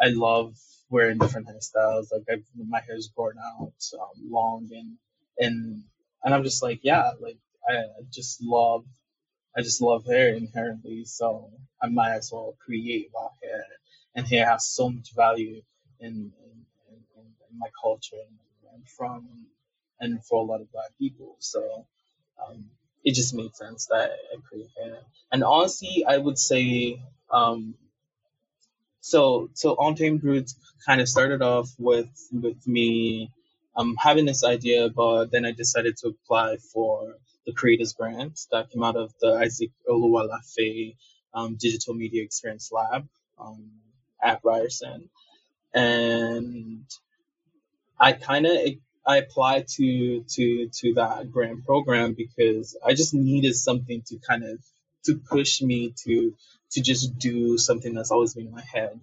[0.00, 0.56] I love
[0.90, 2.08] wearing different hairstyles.
[2.12, 4.96] Like I, my hair's grown out um, long and
[5.38, 5.84] and
[6.24, 7.38] and I'm just like, yeah, like
[7.68, 8.84] I, I just love,
[9.56, 11.04] I just love hair inherently.
[11.06, 11.50] So
[11.82, 13.64] I might as well create about hair,
[14.16, 15.62] and hair has so much value
[16.00, 16.32] in
[17.60, 19.28] my culture and where I'm from,
[20.00, 21.36] and, for a lot of black people.
[21.38, 21.86] So.
[22.42, 22.64] Um,
[23.04, 24.98] it just made sense that I create hair.
[25.32, 27.00] And honestly, I would say,
[27.30, 27.74] um,
[29.00, 30.54] so so Untamed Roots
[30.86, 33.30] kind of started off with with me
[33.74, 37.14] um, having this idea, but then I decided to apply for
[37.46, 40.96] the Creators Grant that came out of the Isaac Olowolafe
[41.32, 43.08] um, Digital Media Experience Lab
[43.38, 43.70] um,
[44.22, 45.08] at Ryerson,
[45.72, 46.84] and
[48.00, 48.58] I kind of
[49.06, 54.44] I applied to to to that grant program because I just needed something to kind
[54.44, 54.60] of
[55.06, 56.34] to push me to
[56.72, 59.00] to just do something that's always been in my head,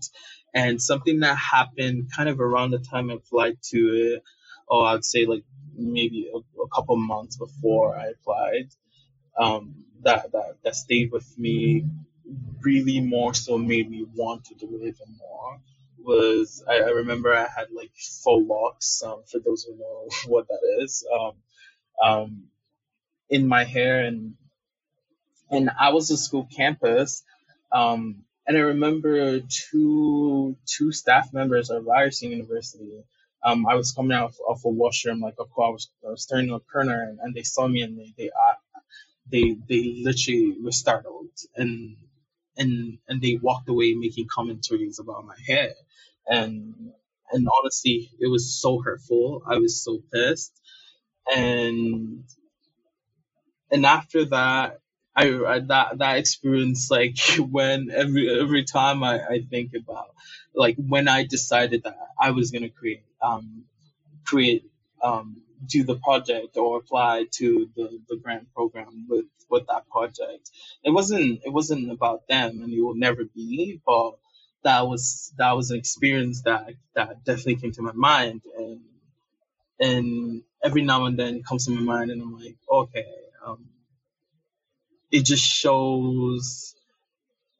[0.55, 4.23] and something that happened kind of around the time I applied to it,
[4.69, 5.43] or I'd say like
[5.75, 8.69] maybe a, a couple months before I applied,
[9.39, 11.85] um, that that that stayed with me,
[12.61, 15.59] really more so made me want to do it even more
[16.07, 17.91] was I, I remember I had like
[18.23, 19.03] faux locks.
[19.05, 21.33] Um, for those who know what that is, um,
[22.03, 22.43] um,
[23.29, 24.35] in my hair, and
[25.51, 27.23] and I was a school campus,
[27.71, 33.03] um, and I remember two two staff members at Ryerson University.
[33.43, 36.11] Um, I was coming out of, of a washroom, like of course I was, I
[36.11, 38.55] was turning a corner, and, and they saw me, and they they uh,
[39.31, 41.97] they they literally were startled, and
[42.57, 45.73] and and they walked away making commentaries about my hair.
[46.27, 46.93] And
[47.31, 49.43] and honestly it was so hurtful.
[49.47, 50.53] I was so pissed.
[51.33, 52.23] And
[53.71, 54.79] and after that
[55.15, 60.09] I, I that that experience like when every every time I, I think about
[60.55, 63.63] like when I decided that I was gonna create um
[64.25, 64.65] create
[65.03, 70.49] um do the project or apply to the, the grant program with with that project.
[70.83, 74.13] It wasn't it wasn't about them and it will never be but
[74.63, 78.81] that was that was an experience that that definitely came to my mind and
[79.79, 83.05] and every now and then it comes to my mind and I'm like okay
[83.45, 83.65] um,
[85.11, 86.75] it just shows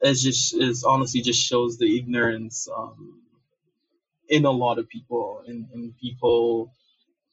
[0.02, 3.22] it just is honestly just shows the ignorance um,
[4.30, 6.74] in a lot of people and, and people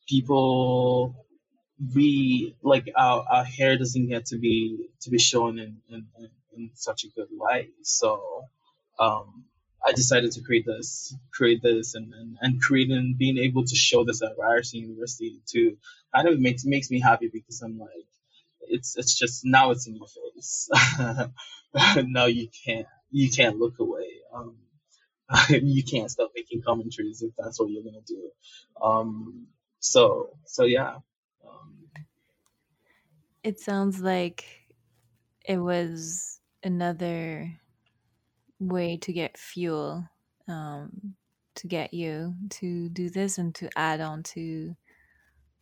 [0.09, 1.27] people
[1.95, 6.07] we like our, our hair doesn't get to be to be shown in, in,
[6.57, 8.45] in such a good light so
[8.99, 9.45] um,
[9.87, 13.77] I decided to create this, create this, and and, and create and being able to
[13.77, 15.77] show this at Ryerson University to
[16.15, 17.91] kind of makes makes me happy because I'm like,
[18.61, 20.71] it's it's just now it's in your face.
[22.05, 24.09] now you can't you can't look away.
[24.35, 24.57] Um,
[25.51, 28.31] you can't stop making commentaries if that's what you're gonna do.
[28.83, 29.49] Um,
[29.85, 30.97] so so yeah.
[31.47, 31.91] Um,
[33.43, 34.45] it sounds like
[35.45, 37.61] it was another
[38.59, 40.09] way to get fuel
[40.49, 41.14] um,
[41.57, 44.74] to get you to do this and to add on to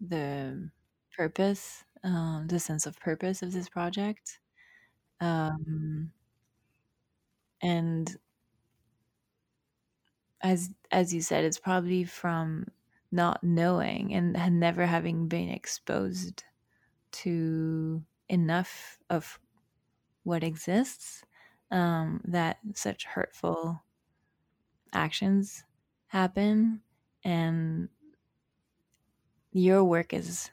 [0.00, 0.70] the
[1.16, 4.38] purpose, um, the sense of purpose of this project.
[5.20, 6.12] Um,
[7.60, 8.16] and
[10.40, 12.66] as as you said, it's probably from
[13.12, 16.44] not knowing and never having been exposed
[17.12, 19.38] to enough of
[20.24, 21.22] what exists
[21.70, 23.82] um, that such hurtful
[24.92, 25.64] actions
[26.06, 26.80] happen.
[27.24, 27.88] And
[29.52, 30.50] your work is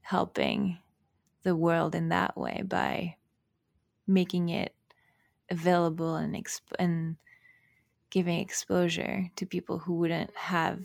[0.00, 0.78] helping
[1.42, 3.16] the world in that way by
[4.06, 4.74] making it
[5.50, 7.16] available and exp- and
[8.10, 10.80] giving exposure to people who wouldn't have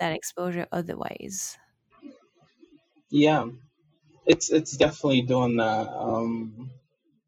[0.00, 1.58] that exposure otherwise.
[3.10, 3.48] Yeah,
[4.26, 5.88] it's it's definitely doing that.
[5.88, 6.70] Um,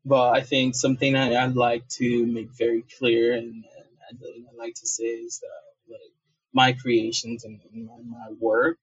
[0.04, 3.64] but I think something I, I'd like to make very clear and,
[4.10, 4.20] and
[4.50, 6.12] I like to say is that like
[6.52, 8.78] my creations and my, my work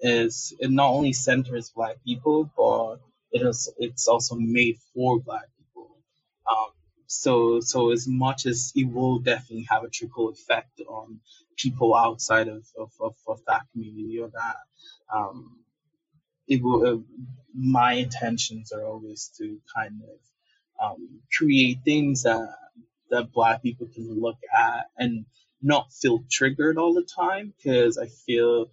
[0.00, 2.96] is it not only centers black people but
[3.32, 5.96] it is it's also made for black people
[6.50, 6.70] um,
[7.06, 11.20] so so as much as it will definitely have a trickle effect on
[11.58, 14.56] people outside of, of, of, of that community or that
[15.14, 15.58] um,
[16.48, 16.98] it will uh,
[17.54, 22.48] my intentions are always to kind of um, create things that
[23.10, 25.24] that black people can look at and
[25.62, 28.70] not feel triggered all the time because I feel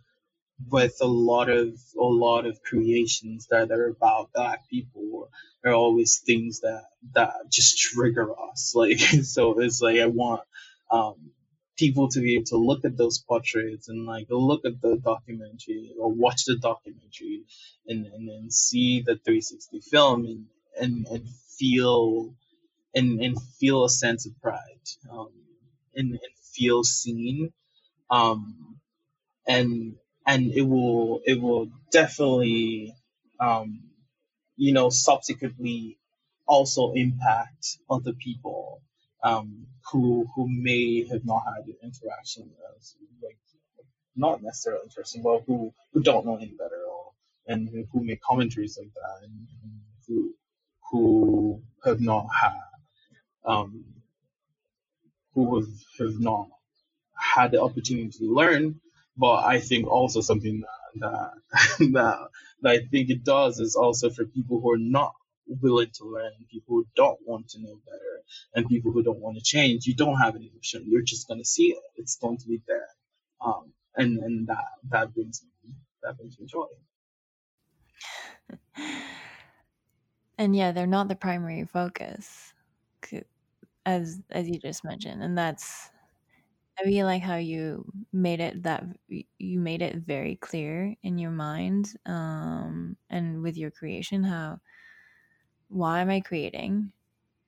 [0.70, 5.30] with a lot of a lot of creations that are about black people
[5.66, 6.84] are always things that
[7.14, 8.74] that just trigger us.
[8.76, 10.42] Like so it's like I want
[10.92, 11.32] um
[11.78, 15.94] people to be able to look at those portraits and like look at the documentary
[16.00, 17.44] or watch the documentary
[17.88, 20.46] and and then see the 360 film and
[20.80, 22.34] and, and feel
[22.94, 24.60] and, and feel a sense of pride
[25.12, 25.30] um,
[25.96, 26.22] and, and
[26.54, 27.52] feel seen
[28.10, 28.78] um,
[29.48, 29.96] and
[30.28, 32.94] and it will it will definitely
[33.40, 33.82] um,
[34.56, 35.98] you know subsequently
[36.48, 38.82] also impact other people
[39.26, 43.38] um, who who may have not had interaction as like
[44.18, 47.12] not necessarily interesting, but who who don't know any better or
[47.48, 49.74] and who, who make commentaries like that and, and
[50.08, 50.36] who
[50.92, 52.62] who have not had
[53.46, 53.86] um,
[55.36, 55.70] who have,
[56.00, 56.48] have not
[57.16, 58.80] had the opportunity to learn.
[59.18, 60.64] But I think also something
[60.96, 61.02] that,
[61.80, 62.20] that that
[62.64, 65.14] that I think it does is also for people who are not
[65.48, 68.15] willing to learn, people who don't want to know better,
[68.54, 69.86] and people who don't want to change.
[69.86, 70.86] You don't have an emotion.
[70.88, 71.80] You're just going to see it.
[71.96, 72.88] It's going to be there,
[73.42, 75.74] um, and and that that brings me
[76.04, 76.68] that brings me joy.
[80.38, 82.54] and yeah, they're not the primary focus,
[83.86, 85.92] as as you just mentioned, and that's
[86.80, 91.32] I really like how you made it that you made it very clear in your
[91.32, 94.60] mind, um, and with your creation, how
[95.70, 96.92] why am I creating?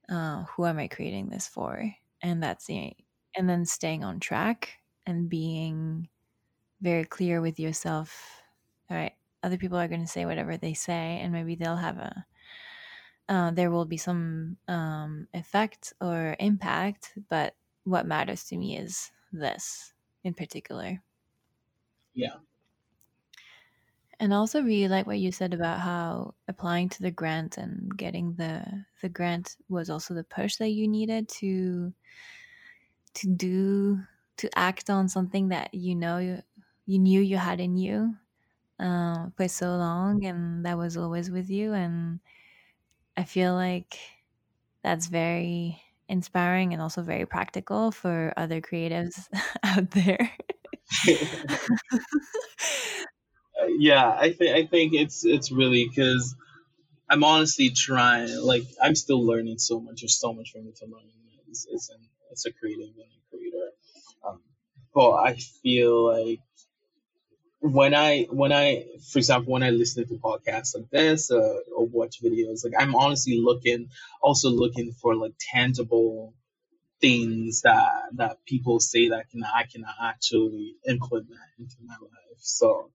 [0.09, 1.93] Uh, who am I creating this for?
[2.21, 2.95] And that's the
[3.35, 6.09] and then staying on track and being
[6.81, 8.43] very clear with yourself.
[8.89, 11.97] All right, other people are going to say whatever they say, and maybe they'll have
[11.97, 12.25] a
[13.29, 19.11] uh, there will be some um, effect or impact, but what matters to me is
[19.31, 19.93] this
[20.23, 21.01] in particular.
[22.13, 22.39] Yeah.
[24.19, 28.33] And also really like what you said about how applying to the grant and getting
[28.35, 31.93] the the grant was also the push that you needed to
[33.13, 33.99] to do
[34.37, 36.41] to act on something that you know you,
[36.85, 38.15] you knew you had in you
[38.79, 42.19] uh, for so long and that was always with you and
[43.17, 43.97] I feel like
[44.83, 49.27] that's very inspiring and also very practical for other creatives
[49.63, 50.31] out there.
[53.67, 56.35] yeah, I think I think it's it's really because
[57.09, 58.29] I'm honestly trying.
[58.43, 60.01] Like I'm still learning so much.
[60.01, 61.03] There's so much for me to learn
[61.51, 62.01] as, as, an,
[62.31, 63.69] as a creative and a creator.
[64.27, 64.41] Um,
[64.93, 66.39] but I feel like
[67.61, 71.87] when I when I for example when I listen to podcasts like this uh, or
[71.87, 73.89] watch videos, like I'm honestly looking
[74.21, 76.33] also looking for like tangible
[77.01, 81.29] things that that people say that can I can actually implement
[81.59, 82.39] into my life.
[82.39, 82.91] So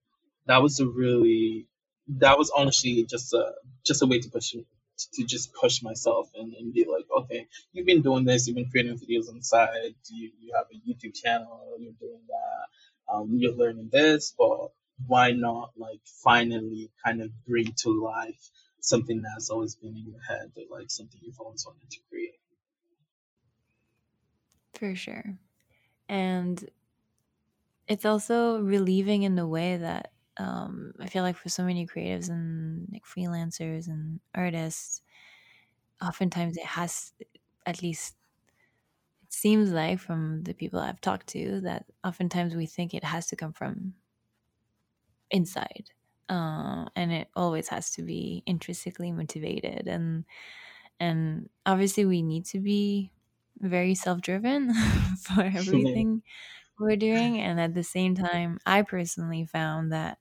[0.47, 1.67] that was a really
[2.09, 3.53] that was honestly just a
[3.85, 4.67] just a way to push me
[5.15, 8.71] to just push myself and, and be like, okay, you've been doing this, you've been
[8.71, 13.31] creating videos on the side, you, you have a YouTube channel, you're doing that, um,
[13.33, 14.71] you're learning this, but
[15.07, 20.21] why not like finally kind of bring to life something that's always been in your
[20.21, 22.39] head or like something you've always wanted to create?
[24.75, 25.37] For sure.
[26.09, 26.69] And
[27.89, 32.29] it's also relieving in the way that um, I feel like for so many creatives
[32.31, 35.03] and like freelancers and artists,
[36.03, 37.13] oftentimes it has,
[37.67, 38.17] at least
[39.23, 43.27] it seems like from the people I've talked to, that oftentimes we think it has
[43.29, 43.95] to come from
[45.31, 45.91] inside.
[46.29, 50.25] Uh, and it always has to be intrinsically motivated and
[51.01, 53.13] and obviously we need to be
[53.61, 54.73] very self-driven
[55.23, 56.23] for everything
[56.79, 60.19] we're doing and at the same time i personally found that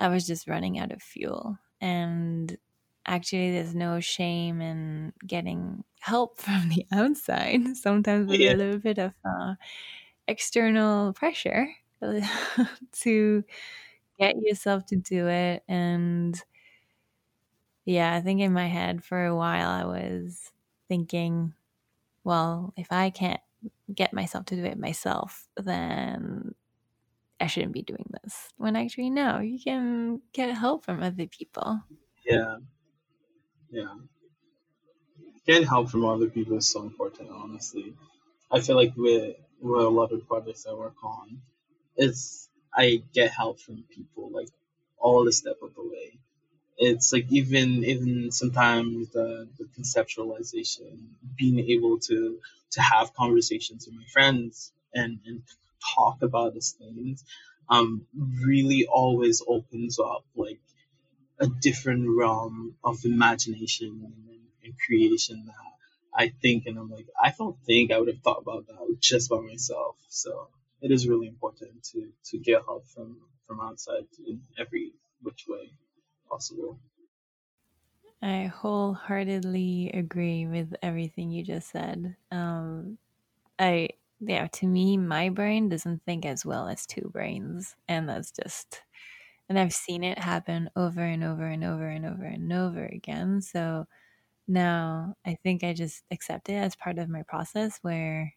[0.00, 1.58] I was just running out of fuel.
[1.80, 2.56] And
[3.06, 8.54] actually, there's no shame in getting help from the outside, sometimes with yeah.
[8.54, 9.54] a little bit of uh,
[10.26, 11.68] external pressure
[12.92, 13.44] to
[14.18, 15.62] get yourself to do it.
[15.68, 16.42] And
[17.84, 20.50] yeah, I think in my head for a while I was
[20.88, 21.52] thinking,
[22.24, 23.40] well, if I can't
[23.94, 26.54] get myself to do it myself, then
[27.40, 28.50] I shouldn't be doing this.
[28.56, 31.82] When actually, no, you can get help from other people.
[32.24, 32.58] Yeah.
[33.70, 33.94] Yeah.
[35.46, 37.94] Getting help from other people is so important, honestly.
[38.50, 41.42] I feel like with, with a lot of projects I work on,
[41.96, 44.48] it's I get help from people like
[44.98, 46.18] all the step of the way.
[46.78, 52.40] It's like even even sometimes the, the conceptualization, being able to
[52.72, 55.42] to have conversations with my friends and, and
[55.94, 57.24] talk about these things
[57.68, 58.06] um,
[58.44, 60.60] really always opens up like
[61.38, 65.54] a different realm of imagination and, and creation that
[66.14, 69.30] I think and I'm like I don't think I would have thought about that just
[69.30, 69.96] by myself.
[70.08, 70.48] So
[70.80, 75.72] it is really important to to get help from from outside in every which way
[76.28, 76.78] possible.
[78.22, 82.16] I wholeheartedly agree with everything you just said.
[82.30, 82.98] Um,
[83.58, 88.30] I yeah, to me, my brain doesn't think as well as two brains, and that's
[88.32, 88.82] just,
[89.48, 93.42] and I've seen it happen over and over and over and over and over again.
[93.42, 93.86] So
[94.48, 98.34] now I think I just accept it as part of my process where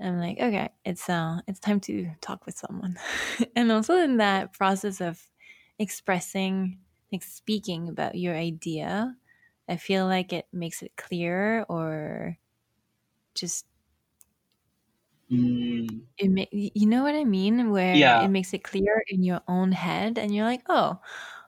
[0.00, 2.96] I'm like, okay, it's uh, it's time to talk with someone,
[3.56, 5.30] and also in that process of
[5.78, 6.80] expressing,
[7.12, 9.16] like speaking about your idea,
[9.68, 12.38] I feel like it makes it clearer or
[13.34, 13.66] just
[15.30, 17.70] Mm, it ma- you know what I mean?
[17.70, 21.00] Where yeah, it makes it clear in your own head, and you're like, oh,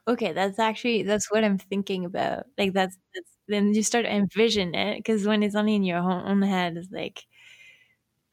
[0.07, 2.45] okay, that's actually that's what I'm thinking about.
[2.57, 5.99] Like that's that's then you start to envision it because when it's only in your
[5.99, 7.25] own, head, it's like,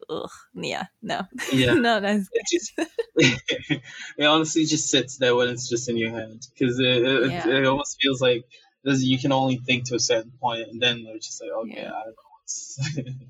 [0.09, 1.75] ugh, yeah, no, yeah.
[1.79, 2.73] no, that's It just
[3.17, 7.47] it honestly just sits there when it's just in your head because it, it, yeah,
[7.47, 8.45] it almost feels like
[8.85, 11.93] you can only think to a certain point and then they're just like okay yeah,
[11.93, 13.27] I don't know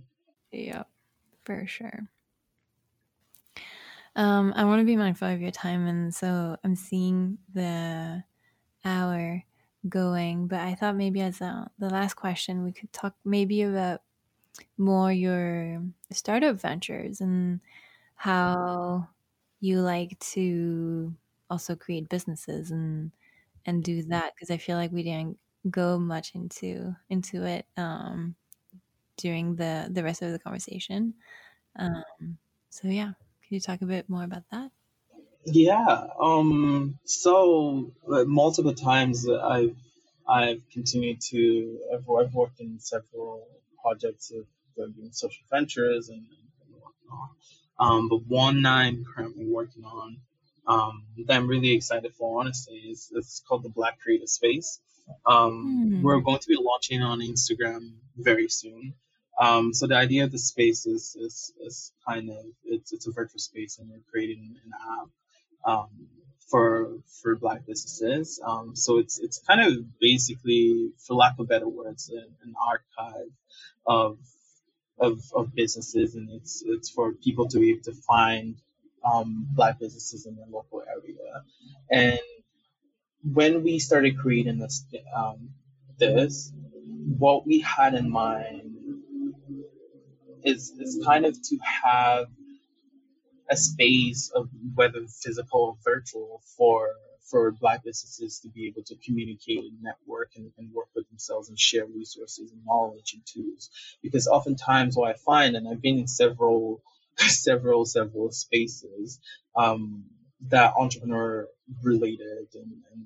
[0.52, 0.84] yeah,
[1.44, 2.08] for sure.
[4.16, 8.24] Um, I want to be mindful of your time, and so I'm seeing the
[8.84, 9.44] hour
[9.88, 14.02] going, but I thought maybe as a, the last question, we could talk maybe about
[14.78, 17.60] more your startup ventures and
[18.16, 19.08] how
[19.60, 21.16] you like to
[21.50, 23.12] also create businesses and
[23.66, 25.38] and do that because I feel like we didn't
[25.70, 28.36] go much into into it um,
[29.16, 31.14] during the the rest of the conversation.
[31.76, 32.38] Um,
[32.70, 34.72] so yeah, can you talk a bit more about that?
[35.46, 39.76] yeah um so uh, multiple times I've
[40.26, 43.46] I've continued to I've, I've worked in several
[43.82, 44.46] projects of
[44.76, 47.30] doing social ventures and, and whatnot
[47.78, 50.20] um but one I'm currently working on
[50.66, 54.80] um, that I'm really excited for, honestly, is it's called the Black Creative Space.
[55.26, 56.22] Um, we're Hmm.
[56.22, 58.94] going to be launching on Instagram very soon.
[59.40, 63.12] Um, so the idea of the space is, is, is kind of it's it's a
[63.12, 65.88] virtual space, and we're creating an app um,
[66.50, 68.40] for for Black businesses.
[68.44, 73.30] Um, so it's it's kind of basically, for lack of better words, an, an archive
[73.86, 74.18] of
[74.98, 78.56] of, of businesses, and it's it's for people to be able to find
[79.04, 81.42] um, black businesses in their local area.
[81.90, 82.20] And
[83.22, 84.84] when we started creating this,
[85.16, 85.50] um,
[85.98, 86.52] this,
[87.18, 88.63] what we had in mind
[90.44, 92.26] is is kind of to have
[93.50, 96.88] a space of whether physical or virtual for
[97.30, 101.48] for black businesses to be able to communicate and network and, and work with themselves
[101.48, 103.70] and share resources and knowledge and tools.
[104.02, 106.82] Because oftentimes what i find and i've been in several
[107.16, 109.20] several several spaces
[109.56, 110.04] um,
[110.48, 111.48] that entrepreneur
[111.82, 113.04] related and, and,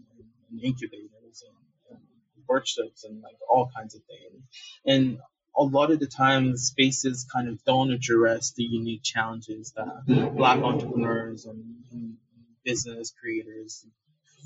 [0.50, 1.56] and incubators and,
[1.90, 2.00] and
[2.48, 4.42] workshops and like all kinds of things.
[4.86, 5.18] And
[5.58, 10.60] a lot of the time spaces kind of don't address the unique challenges that black
[10.60, 12.16] entrepreneurs and, and
[12.64, 13.86] business creators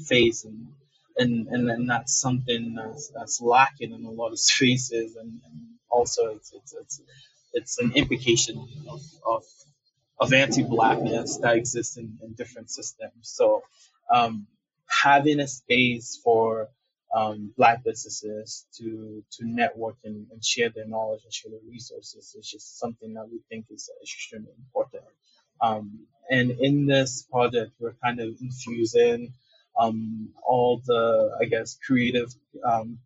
[0.06, 0.68] face and
[1.18, 5.60] and and that's something that's, that's lacking in a lot of spaces and, and
[5.90, 7.02] also it's, it's it's
[7.54, 8.58] it's an implication
[8.88, 9.44] of of,
[10.20, 13.12] of anti-blackness that exists in, in different systems.
[13.22, 13.62] So
[14.12, 14.46] um,
[14.88, 16.68] having a space for
[17.14, 22.34] um, black businesses to to network and, and share their knowledge and share their resources
[22.38, 25.04] is just something that we think is extremely important.
[25.60, 29.34] Um, and in this project, we're kind of infusing
[29.78, 32.34] um, all the, I guess, creative
[32.64, 32.98] um,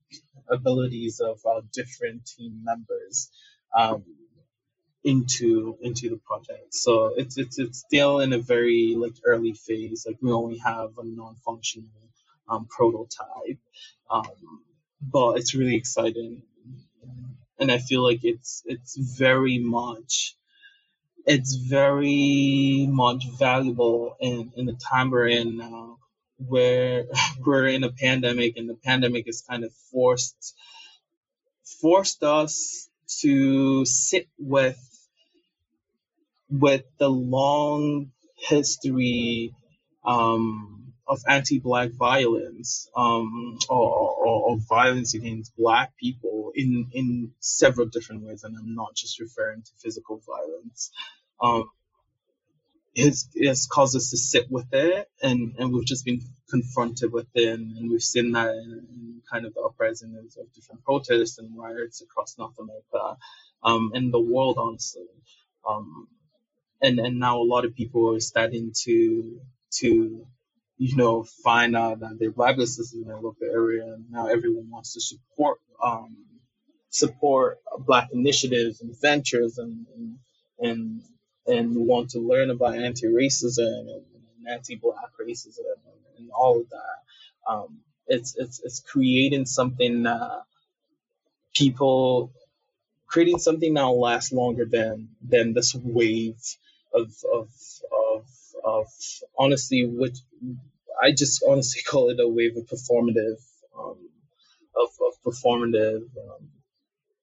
[0.51, 3.31] abilities of our different team members
[3.77, 4.05] um,
[5.05, 6.75] into into the project.
[6.75, 10.05] So it's it's it's still in a very like early phase.
[10.07, 11.89] Like we only have a non-functional
[12.49, 13.59] um, prototype,
[14.11, 14.63] Um,
[15.01, 16.43] but it's really exciting,
[17.59, 20.37] and I feel like it's it's very much
[21.27, 25.99] it's very much valuable in, in the time we're in now
[26.39, 27.05] where
[27.45, 30.55] we're in a pandemic and the pandemic has kind of forced
[31.81, 32.89] forced us
[33.21, 34.79] to sit with
[36.49, 39.53] with the long history
[40.05, 47.87] um, of anti-black violence um, or, or, or, violence against black people in in several
[47.87, 50.91] different ways, and I'm not just referring to physical violence.
[51.41, 51.71] Um,
[52.97, 57.49] has, caused us to sit with it, and, and we've just been confronted with it,
[57.49, 61.59] and, and we've seen that in, in, kind of the uprisings of different protests and
[61.59, 63.19] riots across North America,
[63.63, 65.03] um, and the world, honestly.
[65.69, 66.09] Um,
[66.81, 69.41] and and now a lot of people are starting to
[69.79, 70.27] to
[70.79, 74.95] you know find out that Bible systems in their local area, and now everyone wants
[74.95, 76.17] to support um,
[76.91, 80.19] support Black initiatives and ventures and and
[80.59, 81.03] and,
[81.47, 84.05] and want to learn about anti-racism and,
[84.49, 87.53] anti-Black racism and, and all of that.
[87.53, 90.43] Um, it's it's it's creating something that
[91.55, 92.31] people
[93.09, 96.37] creating something that will last longer than than this wave
[96.95, 97.49] of of
[97.93, 98.25] of
[98.65, 98.87] of
[99.39, 100.19] honestly, which
[101.01, 103.41] I just honestly call it a wave of performative
[103.79, 103.99] um,
[104.77, 106.51] of of performative um,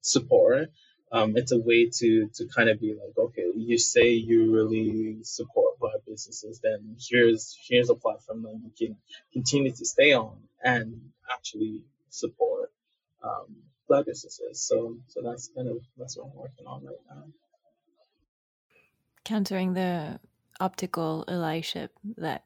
[0.01, 0.69] support.
[1.11, 5.19] Um, it's a way to to kind of be like, okay, you say you really
[5.23, 8.97] support black businesses, then here's here's a platform that you can
[9.31, 12.71] continue to stay on and actually support
[13.23, 13.57] um,
[13.87, 14.61] black businesses.
[14.61, 17.25] So so that's kind of that's what I'm working on right now
[19.23, 20.19] countering the
[20.59, 22.43] optical allyship that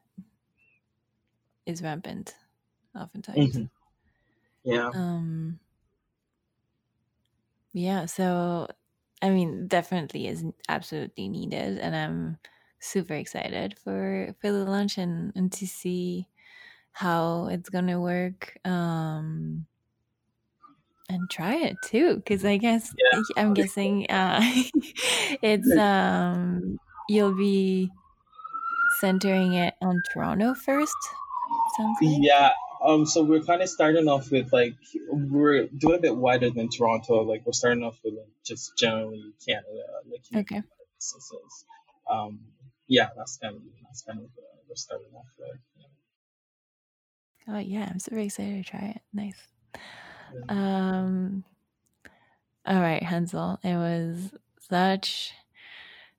[1.68, 2.34] is rampant
[2.98, 3.56] oftentimes.
[3.56, 3.64] Mm-hmm.
[4.64, 4.90] Yeah.
[4.94, 5.60] Um
[7.72, 8.68] yeah, so
[9.22, 12.38] I mean definitely is absolutely needed and I'm
[12.80, 16.28] super excited for for the launch and, and to see
[16.92, 18.58] how it's gonna work.
[18.64, 19.66] Um
[21.08, 23.22] and try it too because i guess yeah.
[23.36, 24.40] i'm guessing uh,
[25.42, 27.90] it's um you'll be
[29.00, 30.96] centering it on toronto first
[31.78, 32.50] sounds like yeah
[32.84, 34.74] um so we're kind of starting off with like
[35.08, 39.32] we're doing a bit wider than toronto like we're starting off with like just generally
[39.46, 39.66] canada
[40.10, 40.62] like okay
[40.96, 41.64] businesses
[42.10, 42.40] um
[42.86, 47.54] yeah that's kind of that's kind of uh, we're starting off with yeah.
[47.54, 49.48] oh yeah i'm super excited to try it nice
[50.48, 51.44] um,
[52.66, 53.58] all right, Hensel.
[53.62, 54.32] It was
[54.68, 55.32] such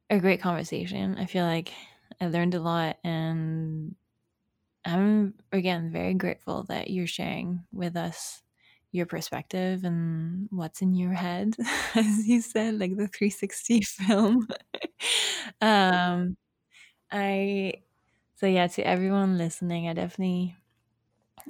[0.10, 1.18] a great conversation.
[1.18, 1.72] I feel like
[2.20, 3.96] I learned a lot, and
[4.86, 8.42] I'm again very grateful that you're sharing with us
[8.92, 11.56] your perspective and what's in your head,
[11.96, 14.48] as you said, like the 360 film.
[15.62, 16.38] um,
[17.12, 17.74] I
[18.36, 20.56] so yeah, to everyone listening, I definitely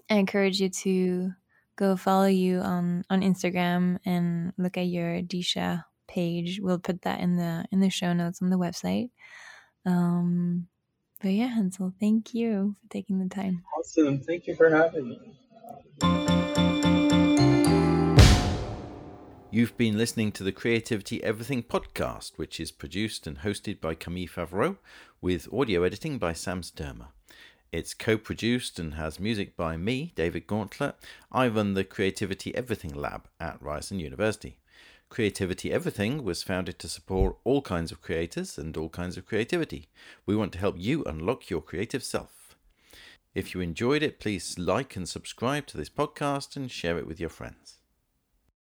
[0.10, 1.32] encourage you to
[1.76, 6.60] go follow you on on Instagram and look at your Disha page.
[6.62, 9.12] We'll put that in the in the show notes on the website.
[9.86, 10.68] Um,
[11.22, 13.64] but yeah, Hansel, thank you for taking the time.
[13.78, 14.20] Awesome.
[14.20, 15.20] Thank you for having me.
[19.52, 24.28] You've been listening to the Creativity Everywhere podcast, which is produced and hosted by Camille
[24.28, 24.78] Favreau,
[25.22, 27.08] with audio editing by Sam Sturmer.
[27.72, 30.96] It's co produced and has music by me, David Gauntlett.
[31.32, 34.58] I run the Creativity Everywhere Lab at Ryerson University.
[35.10, 39.89] Creativity Everywhere was founded to support all kinds of creators and all kinds of creativity.
[40.28, 42.55] We want to help you unlock your creative self.
[43.34, 47.20] If you enjoyed it, please like and subscribe to this podcast and share it with
[47.20, 47.79] your friends.